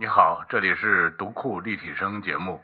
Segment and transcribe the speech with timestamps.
[0.00, 2.58] 你好，这里是读库立体声节目。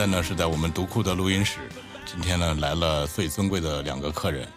[0.00, 1.58] 在呢是在我们读库的录音室。
[2.06, 4.48] 今天呢来了最尊贵的两个客人，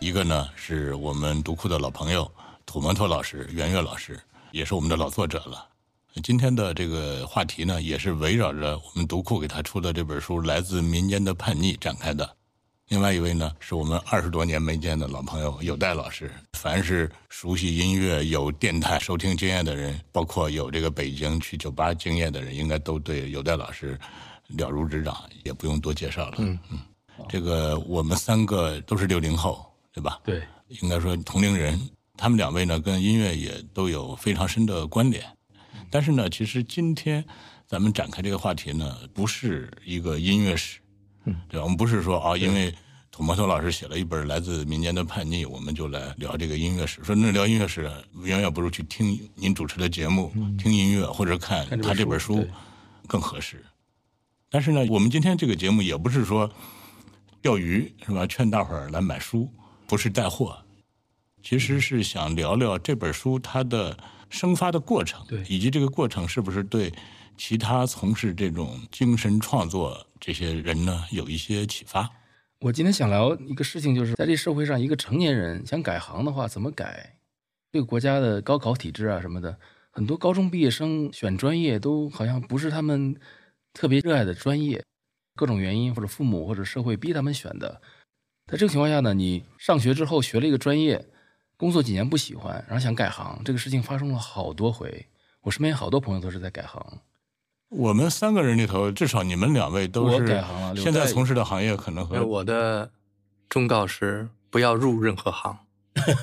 [0.00, 2.28] 一个呢是我们读库的老朋友
[2.66, 4.18] 土摩托老师袁岳老师，
[4.50, 5.64] 也是我们的老作者了。
[6.24, 12.28] 今天的这个话题呢，也是围绕着我们读库给他出的这本书《来自民间的叛逆》展开的。
[12.88, 16.28] 另外一位呢，是我们二十多年没见的老朋友有代老师。
[16.54, 23.96] 凡是熟悉音乐、有电台收听经验的人，包括有这个北京去酒吧经验的人，应该都对有代老师
[24.56, 26.36] 了如指掌，也不用多介绍了。
[26.38, 26.78] 嗯嗯，
[27.28, 30.20] 这个我们三个都是六零后，对吧？
[30.24, 30.42] 对，
[30.82, 31.78] 应该说同龄人。
[32.16, 35.24] 他们两位呢，跟音乐也都有非常深的关联。
[35.88, 37.24] 但是呢，其实今天
[37.66, 40.80] 咱们展开这个话题呢，不是一个音乐史，
[41.24, 41.64] 嗯，对吧？
[41.64, 42.74] 我们不是说啊，因为
[43.10, 47.02] 土摩托老师写了一本来自民间的叛逆，我们就来聊这个音乐史。
[47.02, 47.90] 说那聊音乐史，
[48.22, 52.46] 远远不如去听您主持的节目，听音乐或者看他这本书
[53.06, 53.64] 更合适。
[54.50, 56.50] 但是呢，我们今天这个节目也不是说
[57.40, 58.26] 钓鱼是吧？
[58.26, 59.48] 劝大伙儿来买书，
[59.86, 60.60] 不是带货，
[61.40, 63.96] 其实是想聊聊这本书它的
[64.28, 66.92] 生发的过程，对以及这个过程是不是对
[67.36, 72.10] 其他从事这种精神创作这些人呢有一些启发。
[72.60, 77.16] 我今天想聊一个事情，就是在这社会上，一个成年人想改行的话，怎么改？
[77.72, 79.56] 这个国家的高考体制啊什么的，
[79.92, 83.16] 很多高中毕业生选专业都好像不是他们
[83.72, 84.84] 特别热爱的专业，
[85.34, 87.80] 各种原因或者父母或者社会逼他们选的。
[88.46, 91.06] 在这个情况下呢，你上学之后学了一个专业，
[91.56, 95.06] 工作几年不喜欢，然后想改行，这个事情发生了好多回。
[95.42, 97.00] 我身边好多朋友都是在改行，
[97.68, 102.90] 我们三个人里头，至少你们两位都是改行了现在从事的行业可能和呃，我的
[103.48, 105.56] 忠告是不要入任何行。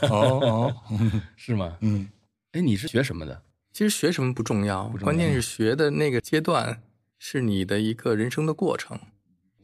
[0.09, 0.73] 哦
[1.35, 1.77] 是吗？
[1.81, 2.09] 嗯
[2.51, 3.41] 哎，你是学什么的？
[3.71, 6.81] 其实学什么不重要，重要关键是学的那个阶段
[7.17, 8.99] 是你的一个人生的过程。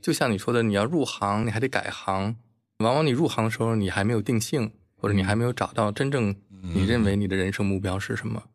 [0.01, 2.35] 就像你说的，你要入行，你还得改行。
[2.79, 6.35] 往往你入行的时候，你还没有定性，或者你还没有找到真正
[6.73, 8.49] 你认为你的人生目标是什么，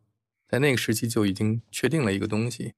[0.47, 2.73] 在那个时期就已经确定了一个东西。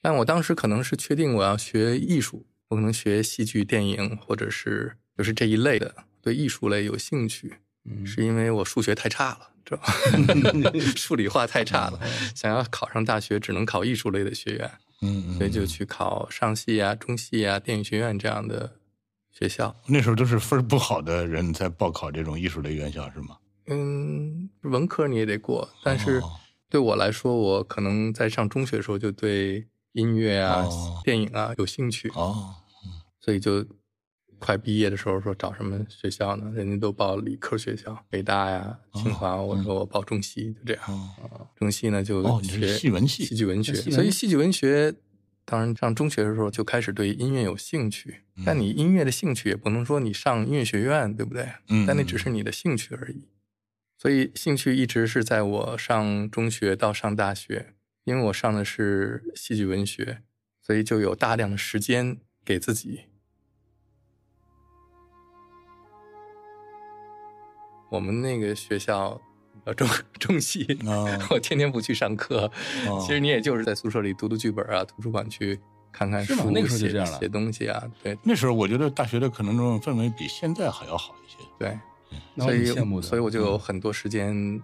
[0.00, 7.54] 但我当时可能是确定我要学艺术，我可能学戏剧、电影，或者是就是这一类的，对艺术类有兴趣。
[7.84, 9.92] 嗯是因为我数学太差了，知道吧？
[10.94, 11.98] 数理化太差了，
[12.34, 14.70] 想要考上大学只能考艺术类的学院，
[15.00, 18.76] 嗯嗯，所以就去考上戏啊、中戏啊、电影学院这样的
[19.30, 19.74] 学校。
[19.86, 23.38] 那时候都是分儿不好的人才报考这种艺术类院校是吗？
[23.66, 26.30] 嗯，文科你也得过，但是哦。
[26.68, 31.00] 对我来说，我可能在上中学的时候就对音乐啊、哦。
[31.02, 32.54] 电影啊有兴趣，哦，
[33.20, 33.66] 所以就
[34.40, 36.50] 快毕业的时候说找什么学校呢？
[36.54, 40.82] 人家都报理科学校，北大呀、清华，我说我报中戏，就这样。
[40.88, 44.94] 哦中戏呢就学戏文系戏剧文学，所以戏剧文学，
[45.44, 48.22] 当然上中学的时候就开始对音乐有兴趣。
[48.44, 51.46] 但你音乐的兴趣也不能说你上音乐学院，对不对？
[51.68, 53.28] 嗯但那只是你的兴趣而已。
[53.98, 57.74] 所以兴趣一直是在我上中学到上大学，
[58.04, 60.22] 因为我上的是戏剧文学，
[60.62, 63.02] 所以就有大量的时间给自己。
[67.90, 69.20] 我们那个学校，
[69.64, 69.86] 呃，中
[70.18, 72.50] 中戏，哦我天天不去上课，
[72.88, 75.58] 哦其实你也就是在宿舍里读读剧本啊，图书馆去
[75.92, 81.36] 看看书，是吗那个时候就写这样了写东西啊，对那时候我觉得大学的可能这种氛围比现在还要好一些。
[81.58, 81.78] 对，
[82.38, 83.02] 所以羡慕。
[83.02, 84.60] 所以我就有很多时间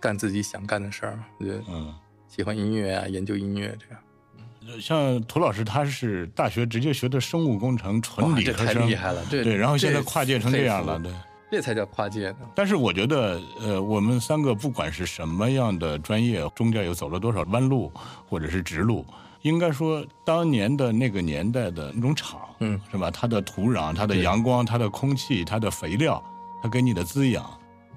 [0.00, 1.92] 干自己想干的事儿，嗯，
[2.28, 4.80] 喜欢音乐啊，研究音乐这样。
[4.80, 11.12] 像涂老师他是大学直接学的生物工程，纯理科生，厉害了，对对，然后现在跨界成这样了，对。
[11.50, 12.38] 这才叫跨界呢。
[12.54, 17.92] 但是我觉得，呃，我们三个不管是什么样的专业，中间有走了多少弯路，
[18.28, 19.04] 或者是直路，
[19.42, 23.10] 应该说当年的那个年代的那种场，嗯，是吧？
[23.10, 26.22] 它的土壤、它的阳光、它的空气、它的肥料，
[26.62, 27.48] 它给你的滋养，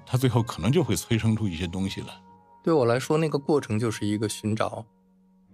[0.06, 2.08] 它最后可能就会催生出一些东西来。
[2.62, 4.84] 对我来说，那个过程就是一个寻找，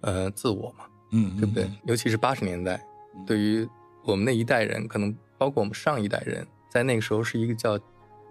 [0.02, 1.70] 呃，自我嘛，嗯，对不对？
[1.84, 2.84] 尤其是八十年代，
[3.26, 3.66] 对于
[4.04, 6.46] 我们那一代人，可能包括我们上一代人，
[6.76, 7.80] 在那个时候是一个叫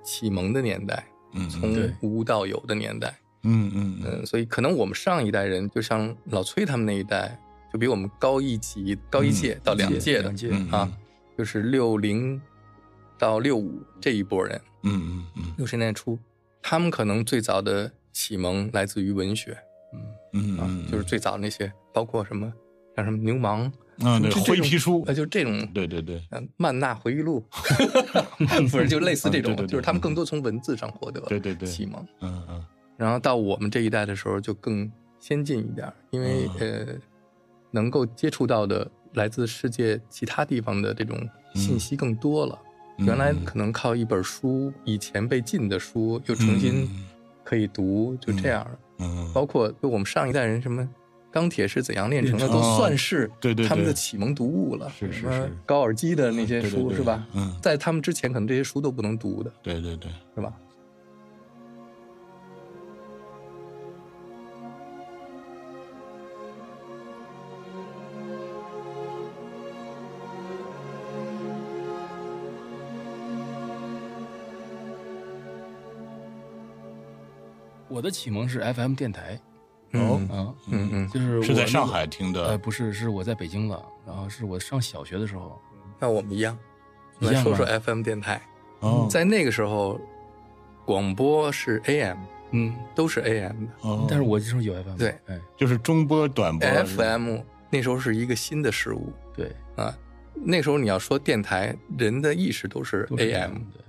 [0.04, 1.04] 启蒙的年代，
[1.34, 3.12] 嗯，从无到有的年代。
[3.42, 4.20] 嗯嗯嗯。
[4.20, 7.40] 嗯，所以可能我们上一代人，就像老崔他们那一代，
[7.74, 10.92] 就比我们高一级、高一届到两届的两届嗯啊，
[11.36, 12.40] 就是六零
[13.18, 15.44] 到六五这一波人，嗯嗯嗯。
[15.58, 16.20] 六十年代初，
[16.62, 19.58] 他们可能最早的启蒙来自于文学
[19.92, 20.00] 嗯，
[20.34, 22.54] 嗯嗯，就是最早那些，包括什么
[22.96, 27.44] 像什么牛虻啊，对，灰皮书呃，，就这种对对对，呃曼纳回忆录，
[28.72, 32.06] 不是就类似这种就是他们更多从文字上获得对对对启蒙。
[32.22, 32.66] 嗯嗯
[32.98, 34.90] 然后到我们这一代的时候就更
[35.20, 36.94] 先进一点，因为、嗯呃，
[37.72, 41.18] 能够接触到的来自世界其他地方的这种
[41.54, 42.58] 信息更多了。
[42.98, 46.90] 嗯原来可能靠一本书，以前被禁的书又重新
[47.44, 48.66] 可以读，就这样。
[49.00, 50.88] 嗯，包括就我们上一代人什么。
[51.36, 52.48] 钢铁是怎样炼成的？
[52.48, 54.90] 都算是对对对他们的启蒙读物了。
[54.98, 57.28] 是是是高尔基的那些书是吧？
[57.34, 60.54] 嗯，在他们之前，可能这些书都不能读的，对对对，是吧？
[77.90, 79.38] 我的启蒙是 FM 电台
[80.00, 81.08] 哦嗯啊，嗯嗯。
[81.10, 85.60] 就是我那个是在上海听呃，的，不是，是我在北京了，然后是我上小学的时候，
[86.00, 86.58] 那我们一样，
[87.20, 88.42] 来说说 FM 电台。
[88.82, 90.00] 哦，在那个时候，
[90.86, 92.18] 广播是 AM，
[92.52, 93.72] 嗯，都是 AM 的。
[93.82, 94.06] 哦。
[94.10, 95.10] 但是我那时候有 FM，对。
[95.28, 97.38] 哎，就是中波、短波 FM
[97.70, 99.12] 那时候是一个新的事物。
[99.36, 99.96] 对，啊。
[100.34, 103.82] 那时候你要说电台，人的意识都是都是 AM，对，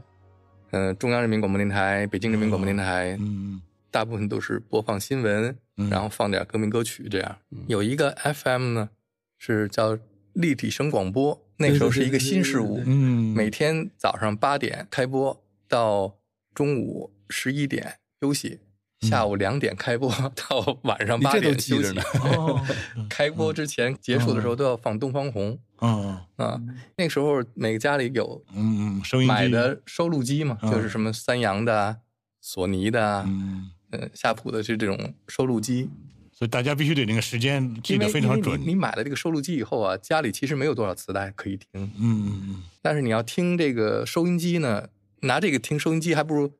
[0.71, 3.61] 嗯、中央人民广播电台、北京人民广播电台，嗯
[3.97, 5.89] 大部分都是播放新闻，嗯。
[5.89, 7.39] 然后放点革命歌曲这样。
[7.51, 7.65] 嗯。
[7.67, 8.91] 有一个 FM 呢，
[9.39, 9.99] 是叫
[10.35, 16.19] 立体声广播，那时候是一个新事物每天早上八点开播，到
[16.53, 18.61] 中午十一点休息，
[19.01, 22.03] 下午两点开播， 到晚上八点休息记着呢。
[22.21, 22.61] 哦，
[23.09, 25.59] 开播之前结束的时候都要放东方红。
[25.81, 26.61] 嗯啊。
[26.99, 29.33] 那个时候每个家里有嗯嗯，收音机。
[29.33, 30.71] 买的收录机嘛，嗯。
[30.71, 31.97] 就是什么三洋的啊、
[32.43, 33.71] 索尼的啊、嗯，
[34.01, 35.89] 呃夏普的，是这种收录机。
[36.33, 38.61] 所以大家必须得那个时间记得非常准。
[38.61, 44.89] 你你买了这个收录机以后啊，家里其实没有多少磁带可以听，嗯嗯但是你要听这个收音机呢，
[45.23, 46.53] 拿这个听收音机还不如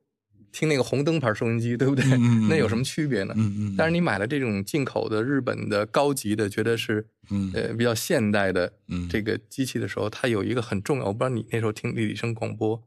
[0.51, 2.03] 听那个红灯牌收音机，对不对？
[2.05, 3.35] 嗯嗯嗯 那有什么区别呢？
[3.37, 12.81] 嗯嗯，但是你买了这种进口的日本的高级的，觉得是嗯呃比较现代的嗯这个机器的时候，它有一个很重要，我不知道你那时候听立体声广播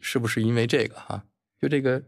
[0.00, 1.24] 是不是因为这个哈？
[1.60, 2.02] 就这个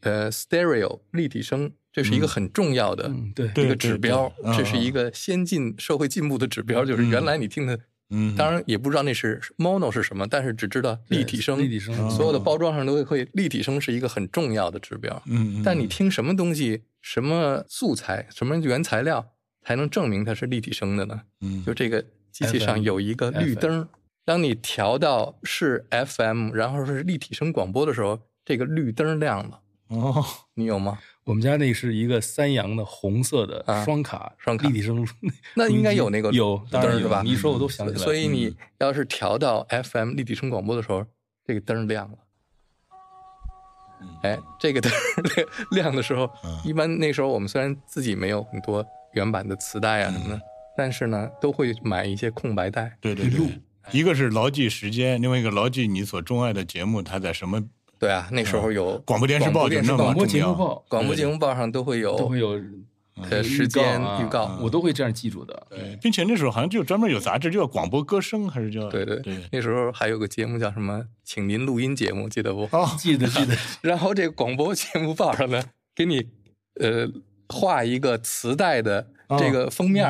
[0.00, 7.78] 呃 stereo 立体声，这是一个很重要的嗯，对，一个指标，这是一个先进社会进步的指标，就是原来你听的。
[8.12, 15.22] 嗯，当然也不知道那是 mono 是什么，但是只知道立体声，立体声，所有的包装上都会会立体声是一个很重要的指标。
[15.26, 21.20] 嗯，嗯，但你听什么东西、什么素材、什么原材料，才能证明它是立体声的呢？
[21.40, 23.88] 嗯就这个机器上有一个绿灯，
[24.24, 29.60] 当你调到是 FM，然后是立体声广播的时候，这个绿灯亮了。
[29.90, 30.98] 哦，你有吗？
[31.24, 35.06] 我们家那是一个三洋的红色的啊双卡双卡立体声，
[35.54, 38.04] 那应该有那个有，当然有吧你一说我都想起来了。
[38.04, 41.04] 所以你嗯要是调到 FM 立体声广播的时候，
[41.44, 42.18] 这个灯亮了。
[44.22, 44.90] 哎，这个灯
[45.34, 50.40] 亮亮的时候，嗯一般那时候我们虽然自己没有很多原版的磁带啊什么的，
[50.76, 52.96] 但是呢，都会买一些空白带。
[53.00, 53.60] 对对对，
[53.92, 57.62] 一个是牢记时间，另外一个牢记你所钟爱的节目它在什么
[58.00, 62.58] 对啊，那时候有广播电视报就那么广播节目报广播节目报上都会有都会有
[63.30, 64.58] 呃时间啊预告。
[64.62, 65.66] 我都会这样记住的。
[65.68, 72.66] 对，并且那时候好像就专门有杂志，就叫广播歌声，还是叫对对对那时候还有个节目叫什么“请您录音节目”，记得不？
[72.72, 75.62] 哦， 记得记 得，然后这个广播节目报上呢，
[75.94, 76.26] 给你
[76.80, 77.06] 呃
[77.48, 80.04] 画一个磁带的这个封面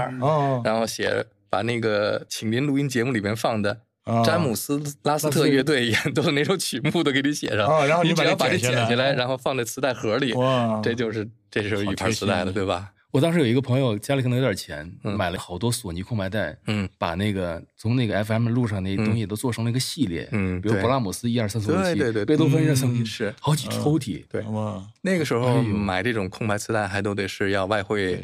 [0.64, 3.78] 然后写把那个请您录音节目里面放的哦
[4.24, 12.90] 詹姆斯拉斯特乐队演奏的哪首曲目都给你写上，哦然后你把它你只要把这剪下来然后放在磁带盒里，哇，这就是这就是一盘磁带了，对吧？
[13.12, 28.22] 我当时有一个朋友家里可能有点钱，嗯买了好多索尼空白带，嗯把那个从那个 FM 路上那东西都做成了一个系列，嗯比如勃拉姆斯一二三四五六七，对对对贝多芬一二嗯三四五七，是好几抽屉，对哇，那个时候买这种空白磁带还都得是要外汇，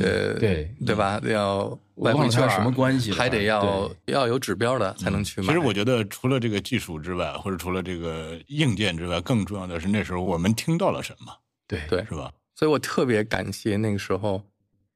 [0.00, 1.20] 呃，对对吧？
[1.24, 5.46] 要外汇券什么关系还得要要有指标的才能去买。
[5.48, 11.32] 其实我觉得除了这个技术之外，或者除了这个硬件之外，更重要的是那时候我们听到了什么，
[11.66, 12.32] 对对是吧？
[12.54, 14.44] 所以我特别感谢那个时候，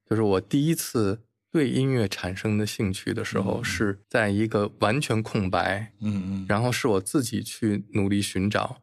[0.09, 8.77] 就是我第一次对音乐产生的兴趣的时候，嗯是在一个完全空白，嗯嗯，然后是我自己去努力寻找，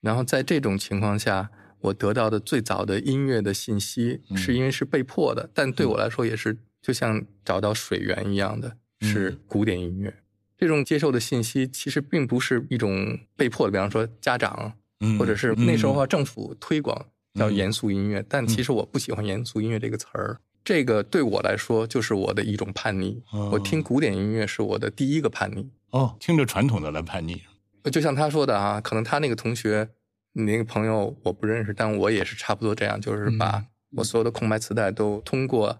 [0.00, 1.50] 然后在这种情况下，
[1.82, 10.14] 我得到的最早的音乐的信息，嗯是因为是被迫的，但对我来说也是就像找到水源一样的，是嗯古典音乐。
[10.56, 20.38] 这种接受的信息其实并不是一种被迫的，比方说家长嗯或者是那时候啊政府推广叫嗯严肃音乐，但其实我不喜欢严肃音乐这个词儿。
[20.64, 23.20] 这个对我来说就是我的一种叛逆。
[23.32, 25.68] 哦我听古典音乐是我的第一个叛逆。
[25.90, 27.42] 哦，听着传统的来叛逆，
[27.90, 29.88] 就像他说的啊，可能他那个同学，
[30.32, 35.78] 你那个朋友我不认识，但我也是差不多这样，就是把嗯我所有的空白磁带都通过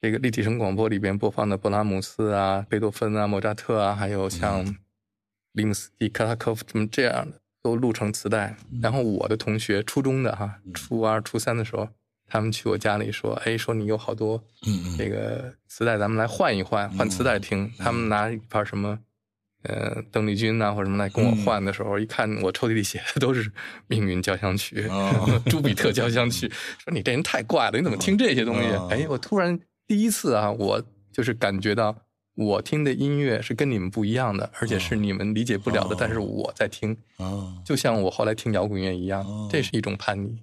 [0.00, 4.64] 这个立体声广播里边播放的勃拉姆斯啊、贝多芬啊、莫扎特啊，还有像
[5.52, 8.56] 里姆斯基、克拉科夫这么这样的，都录成磁带。
[8.80, 11.88] 然后我的同学，初中的哈，初二、初三的时候，
[12.26, 17.70] 他们去我家里说，哎，说你有好多嗯嗯这个磁带，咱们来换一换，换磁带听。
[17.78, 18.98] 他们拿一盘什么，
[19.62, 23.44] 呃，邓丽君呐、或者什么来跟我换的时候，一看我抽屉里写的都是
[23.86, 25.40] 《命运交响曲》哦。
[25.46, 28.68] 朱比特交响曲，说你这人太怪了，你怎么听这些东西？
[28.70, 28.88] 哦。
[28.90, 31.96] 哎，我突然第一次啊，我就是感觉到
[32.34, 35.96] 我听的音乐是跟你们不一样的，而且是你们理解不了的，哦。
[35.98, 39.48] 但是我在听，哦，就像我后来听摇滚乐一样，哦。
[39.52, 40.42] 这是一种叛逆。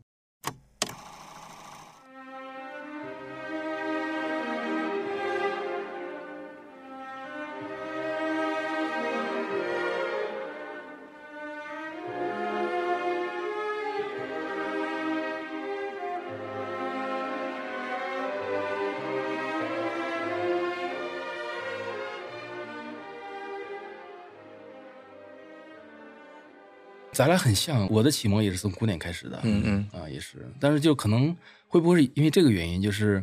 [27.19, 30.01] 咱俩很像，我的启蒙也是从古典开始的，嗯嗯。
[30.01, 31.35] 啊，也是，但是就可能
[31.67, 33.21] 会不会是因为这个原因，就是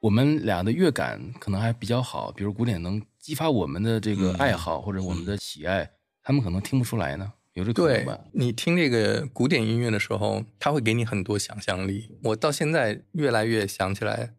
[0.00, 5.90] 我们俩的乐感可能还比较好，比如古典能激发我们的这个嗯爱好、或者我们的喜爱，
[6.22, 8.18] 他们可能听不出来呢，有这可能对吧？
[8.32, 12.16] 你听这个古典音乐的时候，它会给你很多想象力。
[12.22, 14.32] 我到现在越来越想起来，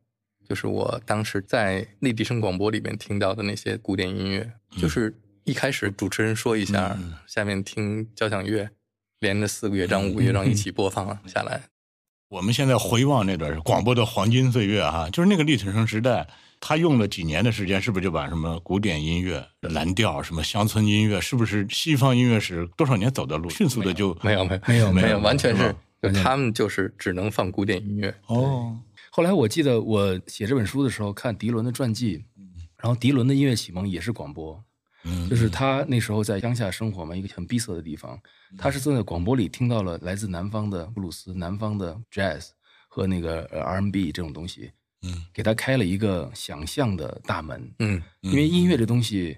[0.49, 5.13] 就是我当时在内地声广播里面听到的那些古典音乐，就是
[5.43, 7.13] 一开始主持人说一下，嗯。
[7.27, 8.67] 下面听交响乐，
[9.19, 11.61] 连着四个乐章、五个乐章一起播放下来。
[12.29, 16.27] 我们现在回望那段广播的黄金岁月哈，就是那个立体声时代，
[16.59, 28.13] 他用了几年的时间，是不是就把什么古典音乐、蓝调、什么乡村音乐，是不是西方音乐史多少年走的路，迅速的就没有没有没有没有，完全是就他们就是只能放古典音乐。
[28.27, 28.77] 哦，
[29.09, 32.25] 后来我记得我写这本书的时候看迪伦的传记，
[32.77, 34.66] 然后迪伦的音乐启蒙也是广播，嗯，
[35.29, 38.19] 就是他那时候在乡下生活嘛，一个很闭塞的地方，
[38.57, 42.49] 他是在广播里听到了来自南方的布鲁斯、南方的 jazz
[42.89, 44.71] 和那个呃 R&B 这种东西，
[45.03, 47.71] 嗯，给他开了一个想象的大门。
[47.79, 48.01] 嗯。
[48.21, 49.37] 因为音乐这东西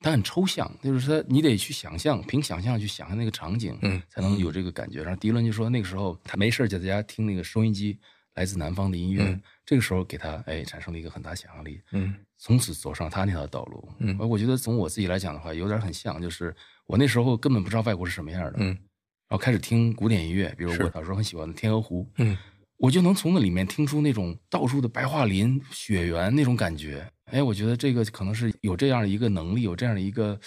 [0.00, 5.02] 它很抽象，就是说你得去想象，凭想象去想象那个场景，嗯，才能有这个感觉。
[5.02, 7.98] 然后迪伦就说那个时候他没事就在家听那个收音机，
[8.34, 11.80] 来自南方的音乐，嗯这个时候给他哎产生了一个很大想象力。
[11.92, 13.88] 嗯从此走上他那条道路。
[13.98, 16.54] 嗯而我觉得从我自己来讲的话，有点很像，就是
[16.86, 22.36] 我那时候根本不知道外国是什么样的，嗯然后开始听古典音乐，比如我小时候很喜欢的《天鹅湖》，嗯
[22.76, 27.08] 我就能从那里面听出那种到处的白桦林、雪原那种感觉。
[27.26, 30.38] 哎，我觉得这个可能是有这样的一个能力，有这样的一个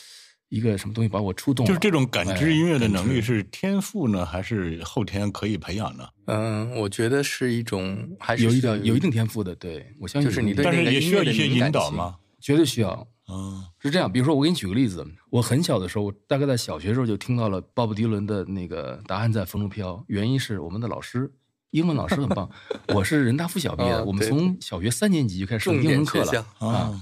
[0.50, 1.68] 一个什么东西把我触动了。
[1.68, 6.08] 就是这种感知音乐的能力哎是天赋呢，还是后天可以培养呢？
[6.26, 12.18] 嗯，我觉得是一种还是有一点有一定天赋的，对我相信就是你有一定但是对那个音也需要一些引导吗？
[12.40, 13.08] 绝对需要。
[13.30, 21.30] 嗯是这样，比如说我给你举个例子，我很小的时候，我大概在小学时候就听到了鲍勃迪伦的那个《答案在风中飘》，原因是我们的老师，
[21.78, 22.50] 英文老师很棒。
[22.96, 27.02] 我是人大附小毕业的，哦我们从小学三年级就开始上英文课了啊，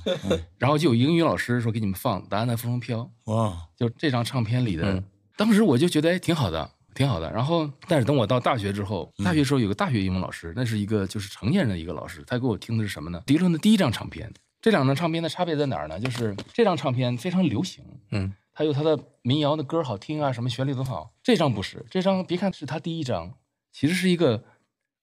[0.58, 3.00] 然后就有英语老师说给你们放《答案在风中飘》，
[3.34, 5.04] 哇，就这张唱片里的，嗯
[5.38, 7.30] 当时我就觉得哎挺好的，挺好的。
[7.32, 13.22] 然后，但是等我到大学之后，大学时候有个大学英文老师，那是一个就是成年人的一个老师，他给我听的是什么呢？
[13.26, 14.32] 迪伦的第一张唱片。
[14.62, 16.00] 这两张唱片的差别在哪儿呢？
[16.00, 21.12] 就是这张唱片非常流行，嗯它有它的民谣的歌好听啊，什么旋律很好。
[21.22, 23.34] 这张不是，这张别看是他第一张，
[23.74, 24.42] 其实是一个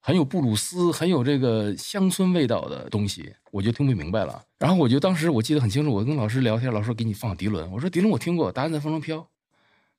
[0.05, 4.43] 很有布鲁斯、很有这个乡村味道的东西，我就听不明白了。
[4.59, 9.19] 然后我就当时我记得很清楚，我跟老师聊天，老师说给你放迪伦，我说迪伦我听过，《答案在风中飘》，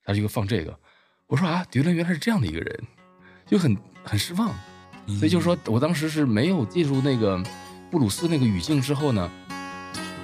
[0.04, 0.78] 他就给我放这个，
[1.28, 2.84] 我说啊，迪伦原来是这样的一个人，
[3.48, 4.54] 就很很失望。
[5.20, 7.42] 所以就是说我当时是没有进入那个
[7.90, 9.32] 布鲁斯那个语境之后呢，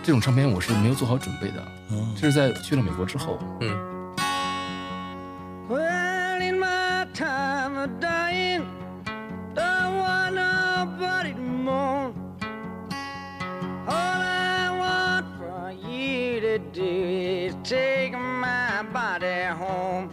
[0.04, 1.72] 这种唱片我是没有做好准备的。
[1.90, 3.99] 嗯这是在去了美国之后，嗯
[17.70, 20.10] take my body home.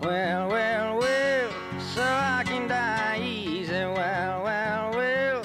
[0.00, 3.84] Well, well, well, so I can die easy.
[3.84, 5.42] Well, well, well,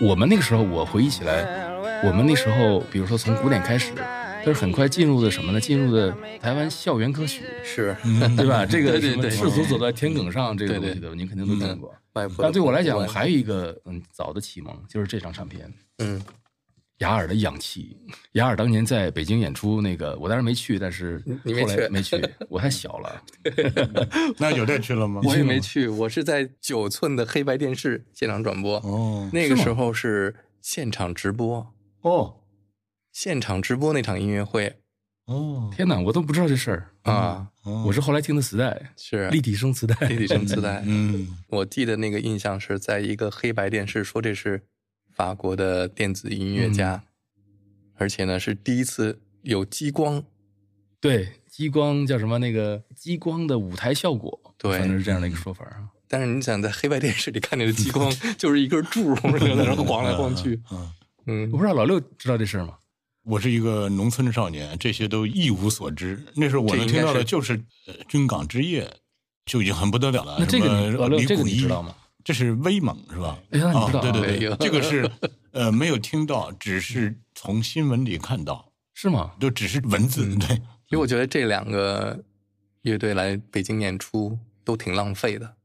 [0.00, 1.70] 我们那个时候，我回忆起来.
[2.02, 5.60] 我们那时候，比如说从古典开始，但是很快进入的什么呢？
[5.60, 7.96] 进入的台湾校园歌曲，是，
[8.36, 8.66] 对吧？
[8.66, 11.94] 这个什么赤足走在田埂上，这个东西的，您肯定都听过。
[12.38, 15.72] 但对我来讲，骨我还有一个嗯早的启蒙，就是这张唱片。
[15.98, 16.20] 嗯，
[17.00, 17.96] 雅尔的氧气，
[18.32, 23.22] 雅尔当年在北京演出，那个我当时没去，但是你没去后来没去，我太小了。
[24.38, 25.20] 那有这去了吗？
[25.24, 32.36] 我也没去，我是在九寸的黑白电视现场转播，哦那个时候是现场直播，哦
[33.12, 34.76] 现场直播那场音乐会
[35.24, 36.86] 哦，天哪，我都不知道这事儿。
[37.02, 40.06] 啊，哦我是后来听的磁带，是立体声磁带。
[40.06, 40.82] 立体声磁带。
[40.84, 44.62] 嗯我记得那个印象是在一个黑白电视说这是
[45.20, 47.04] 法国的电子音乐家，
[47.98, 50.24] 而且呢是第一次有激光，
[50.98, 52.38] 对，激光叫什么？
[52.38, 55.84] 那个激光的舞台效果，对反正是这样的一个说法啊。
[56.08, 60.90] 但是你想在黑白电视里看见的激光 就是一根柱在那儿晃来晃去，嗯，
[61.26, 62.78] 嗯我不知道老六知道这事儿吗？
[63.24, 66.18] 我是一个农村少年，这些都一无所知。
[66.34, 68.90] 那时候我能听到的就是呃军港之夜，
[69.44, 70.36] 就已经很不得了了。
[70.38, 71.94] 那这个老六这个你知道吗？
[72.24, 73.38] 这是威猛是吧？
[73.50, 75.10] 哎呀你知道啊对对对，这个是
[75.52, 79.32] 呃没有听到，只是从新闻里看到，是吗？
[79.40, 80.26] 就只是文字。
[80.26, 80.56] 嗯对，
[80.88, 82.22] 因为我觉得这两个
[82.82, 85.56] 乐队来北京演出都挺浪费的，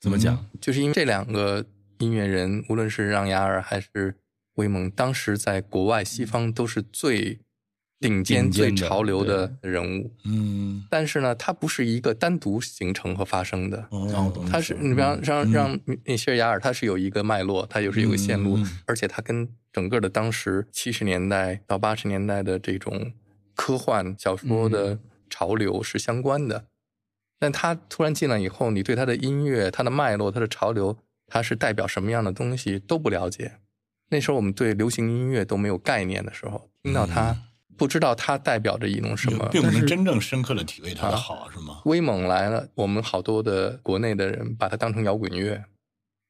[0.00, 0.44] 怎么讲？
[0.60, 1.64] 就是因为这两个
[1.98, 4.16] 音乐人，无论是让雅尔还是
[4.54, 7.40] 威猛，当时在国外西方都是最
[8.02, 10.10] 顶尖、最潮流的人物。
[10.24, 23.12] 嗯，但是呢，它不是一个单独形成和发生的，哦，它是你比方让让米歇尔雅尔，它是有一个脉络，它就是有个线路，而且它跟整个的当时七十年代到八十年代的这种
[23.54, 24.98] 科幻小说的
[25.30, 26.66] 潮流是相关的。
[27.38, 33.58] 但他突然进来以后，你对他的音乐、他的脉络、他的潮流，他是代表什么样的东西都不了解。
[34.10, 37.36] 那时候我们对流行音乐都没有概念的时候，听到它，
[37.76, 39.48] 不知道它代表着一种什么。
[39.50, 41.80] 并不是真正深刻的体会它的好，是吗？
[41.84, 45.64] 威猛来了，我们好多的国内的人把它当成摇滚乐，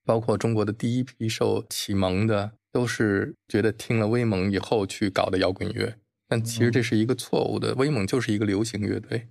[0.04, 5.96] 包括中国的第一批受启蒙的，都是觉得听了威猛以后去搞的摇滚乐，
[6.28, 9.28] 但其实这是一个错误的，威猛就是一个流行乐队。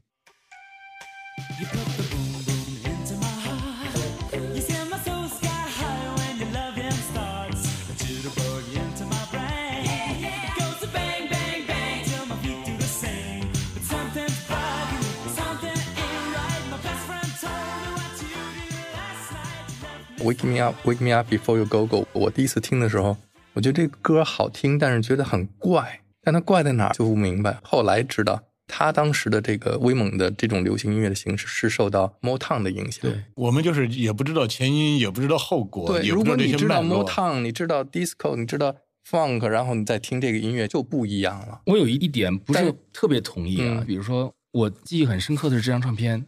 [20.24, 22.06] Wake me up, wake me up before you go go。
[22.14, 23.18] 我第一次听的时候，
[23.54, 26.02] 我觉得这个歌好听，但是觉得很怪。
[26.22, 27.60] 但它怪在哪儿就不明白。
[27.64, 33.02] 后来知道，他当时的这个威猛的这种流行音乐的形式是受到 Motown 的影响。
[33.02, 38.76] 对，我们就是也不知道前因，也不知道后果，对，如果你知道 Motown，你知道 Disco，你知道
[39.10, 41.62] Funk，然后你再听这个音乐就不一样了。
[41.66, 46.24] 我有一点不是特别同意啊，嗯比如说我记忆很深刻的是这张唱片，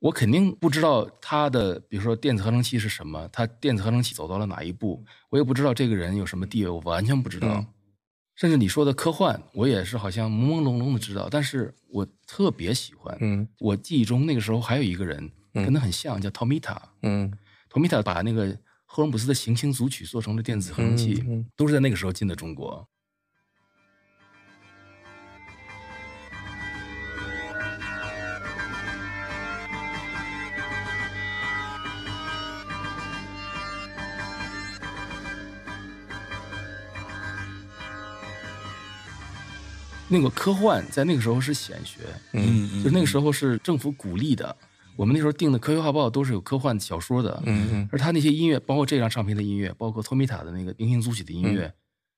[0.00, 7.48] 我肯定不知道他的，比如说电子合成器是什么，他电子合成器走到了哪一步，我也不知道这个人有什么地位，我完全不知道。
[7.48, 7.66] 嗯
[8.36, 13.14] 甚至你说的科幻，我也是好像朦朦胧胧的知道，但是我特别喜欢。
[13.20, 16.74] 嗯我记忆中那个时候还有一个人嗯跟他很像，叫 Tomita。
[17.02, 17.30] 嗯
[17.70, 18.46] Tomita 把那个
[18.86, 21.22] 赫伦普斯的行星组曲做成了电子合成器，
[21.54, 22.88] 都是在那个时候进的中国。
[40.10, 42.00] 那个科幻在那个时候是显学，
[42.32, 44.54] 嗯嗯，就那个时候是政府鼓励的。
[44.96, 51.72] 我们那时候订的科学画报都是有科幻小说的，嗯嗯而他那些音乐，包括这张唱片的音乐，包括托米塔的那个《明星组曲》的音乐，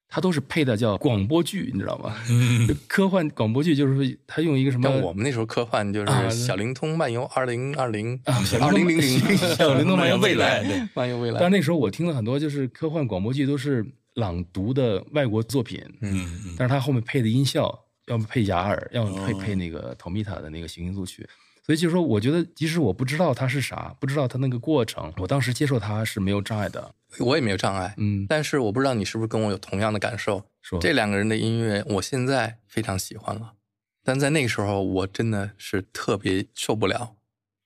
[0.09, 2.17] 它都是配的叫广播剧，你知道吗？
[2.29, 4.89] 嗯 科幻广播剧就是说，他用一个什么？
[4.89, 8.19] 但我们那时候科幻就啊是小灵通漫游二零二零
[8.61, 11.51] 二零零零小灵通漫游未来对漫游未来但。
[11.53, 21.29] 那时候我听了很多，就是科幻广播剧都是朗读的外国作品，嗯嗯但是他后面配的音效，要么配雅尔，要么配哦配那个 Tomita 的那个行星组曲。
[21.65, 26.93] 所以就是说，我觉得即使我不知道它是啥，不知道它那个过程，我当时接受它是没有障碍的。
[27.21, 30.45] 我也没有障碍，嗯，但是我不知道你是不是跟我有同样的感受。
[30.61, 33.53] 说这两个人的音乐，我现在非常喜欢了，
[34.03, 37.15] 但在那个时候，我真的是特别受不了，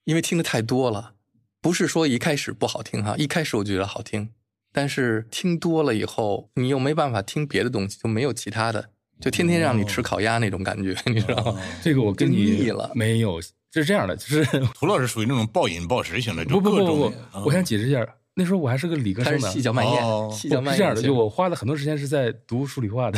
[0.03, 1.15] 因为听的太多了。
[1.59, 4.29] 不是说一开始不好听哈，一开始我觉得好听，
[4.77, 11.59] 但是听多了以后，你又没办法听别的东西，就没有其他的，就天天让你吃烤鸭那种感觉，你知道吗？
[11.81, 13.41] 这个我跟你就腻了没有，
[13.73, 14.45] 是这样的，就是
[14.77, 17.13] 涂老师属于那种暴饮暴食型的，就不不不不，
[17.43, 19.49] 我想解释一下，那时候我还是个理科生呢。
[19.49, 23.17] 细嚼慢咽，哦细嚼慢咽不是这样的，就我花了很多时间是在读数理化的，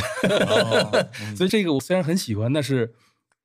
[1.36, 2.90] 所以这个我虽然很喜欢，但是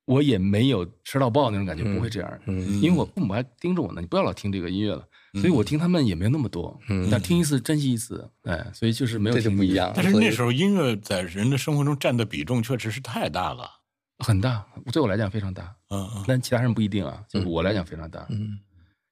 [0.06, 2.38] 我也没有吃到爆那种感觉，不会这样。
[2.46, 5.06] 嗯因为我父母还盯着我呢，你不要老听这个音乐了，
[5.40, 9.92] 所以我听他们也没有那么多，嗯但听一次珍惜一次，哎，所以就是没有这就不一样。
[9.94, 13.70] 但是那时候音乐在人的生活中占的比重确实是太大了。
[14.18, 18.26] 很大，对我来讲非常大，嗯嗯但其他人不一定啊，就是我来讲非常大。
[18.30, 18.58] 嗯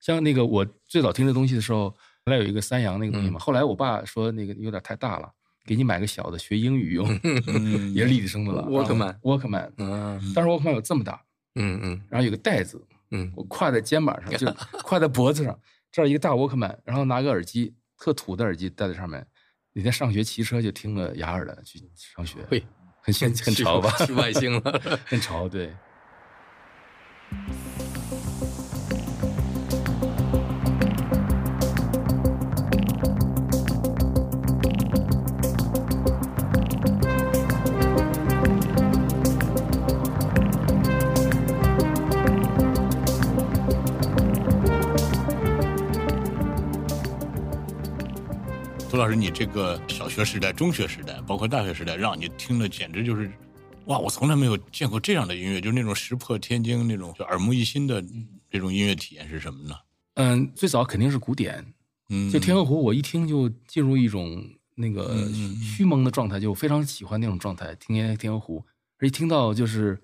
[0.00, 1.94] 像那个我最早听这东西的时候，
[2.26, 5.30] 原来有一个三洋那个东西嗯嘛，后来我爸说那个有点太大了，
[5.66, 8.66] 给你买个小的学英语用，嗯也是立体声的了。
[8.68, 11.20] 沃克曼啊沃克曼，嗯当时沃克曼有这么大，
[11.54, 12.82] 嗯嗯然后有个袋子，
[13.12, 14.46] 嗯我挎在肩膀上， 就
[14.82, 15.58] 挎在脖子上，
[15.94, 19.24] 这儿一个大沃克曼，然后拿个耳机，特土的耳机戴在上面。
[19.72, 22.60] 那天上学骑车就听个雅尔的去上学，会
[23.00, 23.92] 很现 很潮吧？
[24.04, 24.80] 去外星了。
[25.06, 25.72] 很潮，对。
[48.94, 53.28] 涂老师，你这个小学时代、中学时代，包括大学时代，让你听的简直就是，
[53.86, 53.98] 哇！
[53.98, 58.00] 我从来没有见过这样的音乐，就是那种石破天惊、那种就耳目一新的
[58.48, 59.74] 这种音乐体验是什么呢？
[60.14, 61.74] 嗯，最早肯定是古典，
[62.08, 64.40] 嗯，就天鹅湖，我一听就进入一种
[64.76, 65.28] 那个
[65.60, 67.74] 虚蒙的状态，就非常喜欢那种状态。
[67.74, 68.64] 听天天鹅湖，
[69.00, 70.00] 而且听到就是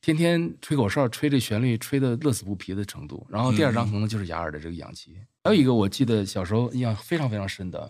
[0.00, 3.24] 天天吹口哨，吹这旋律，吹的乐此不疲的程度。
[3.30, 5.14] 然后第二张可能就是雅尔的这个氧气。
[5.44, 7.88] 还有一个我记得小时候印象非常非常深的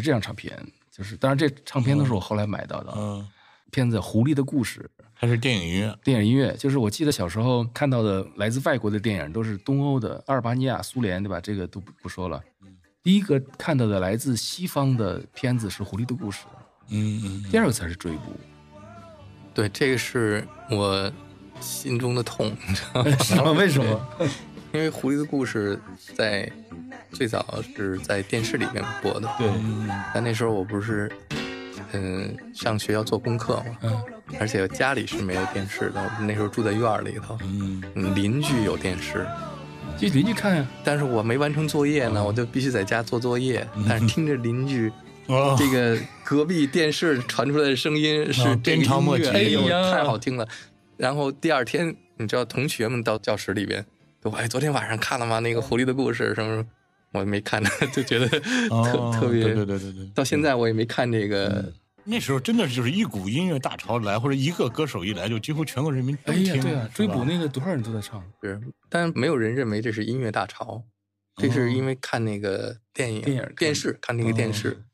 [0.00, 0.56] 是这张唱片，
[0.90, 3.26] 就是当然这唱片都是我后来买到的，嗯，
[3.70, 4.80] 片子《狐狸的故事》。
[5.18, 11.40] 它是电影音乐，电影音乐，就是我记得小时候看到的来自外国的电影都是东欧的，阿尔巴尼亚、苏联，对吧？
[11.40, 12.42] 这个都不不说了。
[13.02, 16.44] 第一个看到的来自西方的片子是《狐狸的故事
[16.90, 18.38] 嗯嗯》，第二个才是《追捕
[19.54, 21.10] 对，这个是我
[21.60, 22.82] 心中的痛，你知
[23.36, 23.52] 道吗？
[23.58, 24.08] 为什么？
[24.76, 25.78] 因为《狐狸的故事》
[26.14, 26.50] 在
[27.10, 29.48] 最早是在电视里面播的，对，
[30.12, 31.10] 但那时候我不是，
[31.92, 34.02] 嗯、上学要做功课嘛，嗯，
[34.38, 39.26] 而且家里是没有电视的，我们那时候住在院儿里头，嗯嗯，邻居有电视，
[39.98, 40.66] 去邻居看呀。
[40.84, 44.92] 但是我没完成作业呢，我就必须在家做作业，但是听着邻居。
[45.28, 50.46] 哦，这个隔壁电视传出来的声音是哦这个音乐，哎呦，太好听了。
[50.98, 53.95] 然后第二天，你知道同学们到教室里边都
[54.30, 55.38] 哎，昨天晚上看了吗？
[55.40, 56.62] 那个狐狸的故事什么什
[57.12, 58.38] 么，我没看呢， 就觉得特、
[58.70, 59.42] 哦特别。
[59.42, 61.72] 对对对对对到现在我也没看这个。
[62.08, 66.62] 那时候真的就是一股音乐大潮来，或者一个歌手一来，就几乎全国人民都哎呀，听。
[66.62, 68.22] 对啊，追捕那个多少人都在唱。
[68.42, 70.84] 是，但没有人认为这是音乐大潮，
[71.34, 74.84] 这是因为看那个电影、电影电视看那个电视。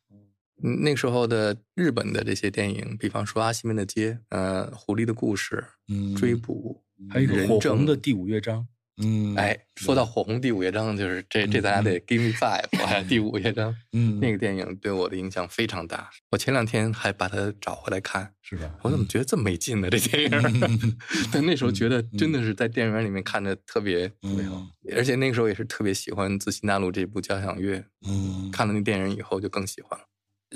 [0.63, 8.67] 嗯，那时候的日本的这些电影，比方说《阿西门的街》、呃，《狐狸的故事》、嗯追捕，还有一个火红的第五乐章，
[8.99, 16.11] 嗯，哎，说到火红第五乐章，就是这这咱俩得 give me five，哎，第五乐章嗯，那个电影对我的影响非常大。
[16.31, 18.71] 我前两天还把它找回来看，是吧？
[18.83, 19.89] 我怎么觉得这么没劲呢？
[19.89, 20.31] 这电影，
[21.33, 27.83] 但那时候觉得真的是在电影院里面看着特别特别好，而且那个时候也是特别喜欢《自西纳路》这部交响乐。
[28.07, 30.05] 嗯，看了那电影以后就更喜欢了。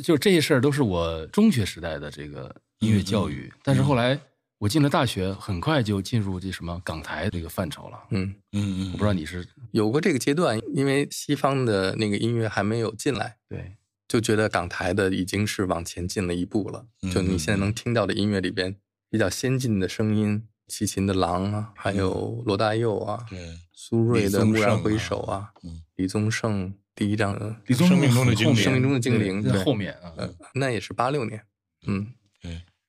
[0.03, 4.21] 就这些事儿都是我中学时代的这个音乐教育，但是后来
[4.59, 7.99] 我进了大学，很快就进入这什么港台这个范畴了。
[8.11, 9.47] 嗯，嗯嗯，我不知道你是。
[9.73, 13.77] 有过这个阶段，因为西方的那个音乐还没有进来，对。
[14.09, 16.87] 就觉得港台的已经是往前进了一步了。
[17.03, 17.11] 嗯。
[17.11, 18.77] 就你现在能听到的音乐里边
[19.11, 23.39] 比较先进的声音，齐秦的《狼》啊，还有罗大佑啊，对，
[23.73, 31.43] 苏芮的《蓦然回首》啊嗯，李宗盛第一张呃李宗盛生命中的后面精灵生命中的精灵对在后面啊，呃，那也是八六年，
[31.87, 32.13] 嗯，对，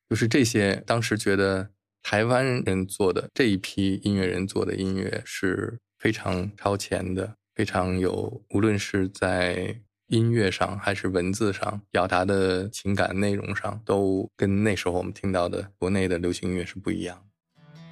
[0.09, 1.69] 就是这些，当时觉得
[2.01, 17.21] 台湾人做的这一批音乐人做的音乐是非常超前的，非常有，无论是在音乐上还是文字上表达的情感内容上，都跟那时候我们听到的国内的流行音乐是不一样。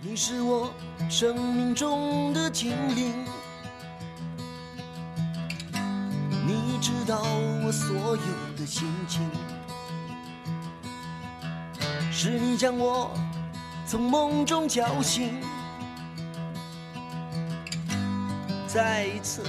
[0.02, 0.74] 你是我
[1.10, 3.26] 生命中的精灵，
[6.46, 7.22] 你知道
[7.66, 9.30] 我所有的心情，
[12.18, 13.12] 是你将我
[13.86, 15.34] 从梦中叫醒，
[18.66, 19.44] 再一次，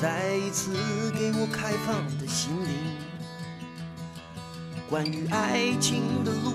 [0.00, 0.72] 再一次
[1.12, 2.70] 给我开放的心灵。
[4.88, 6.54] 关于爱情的路，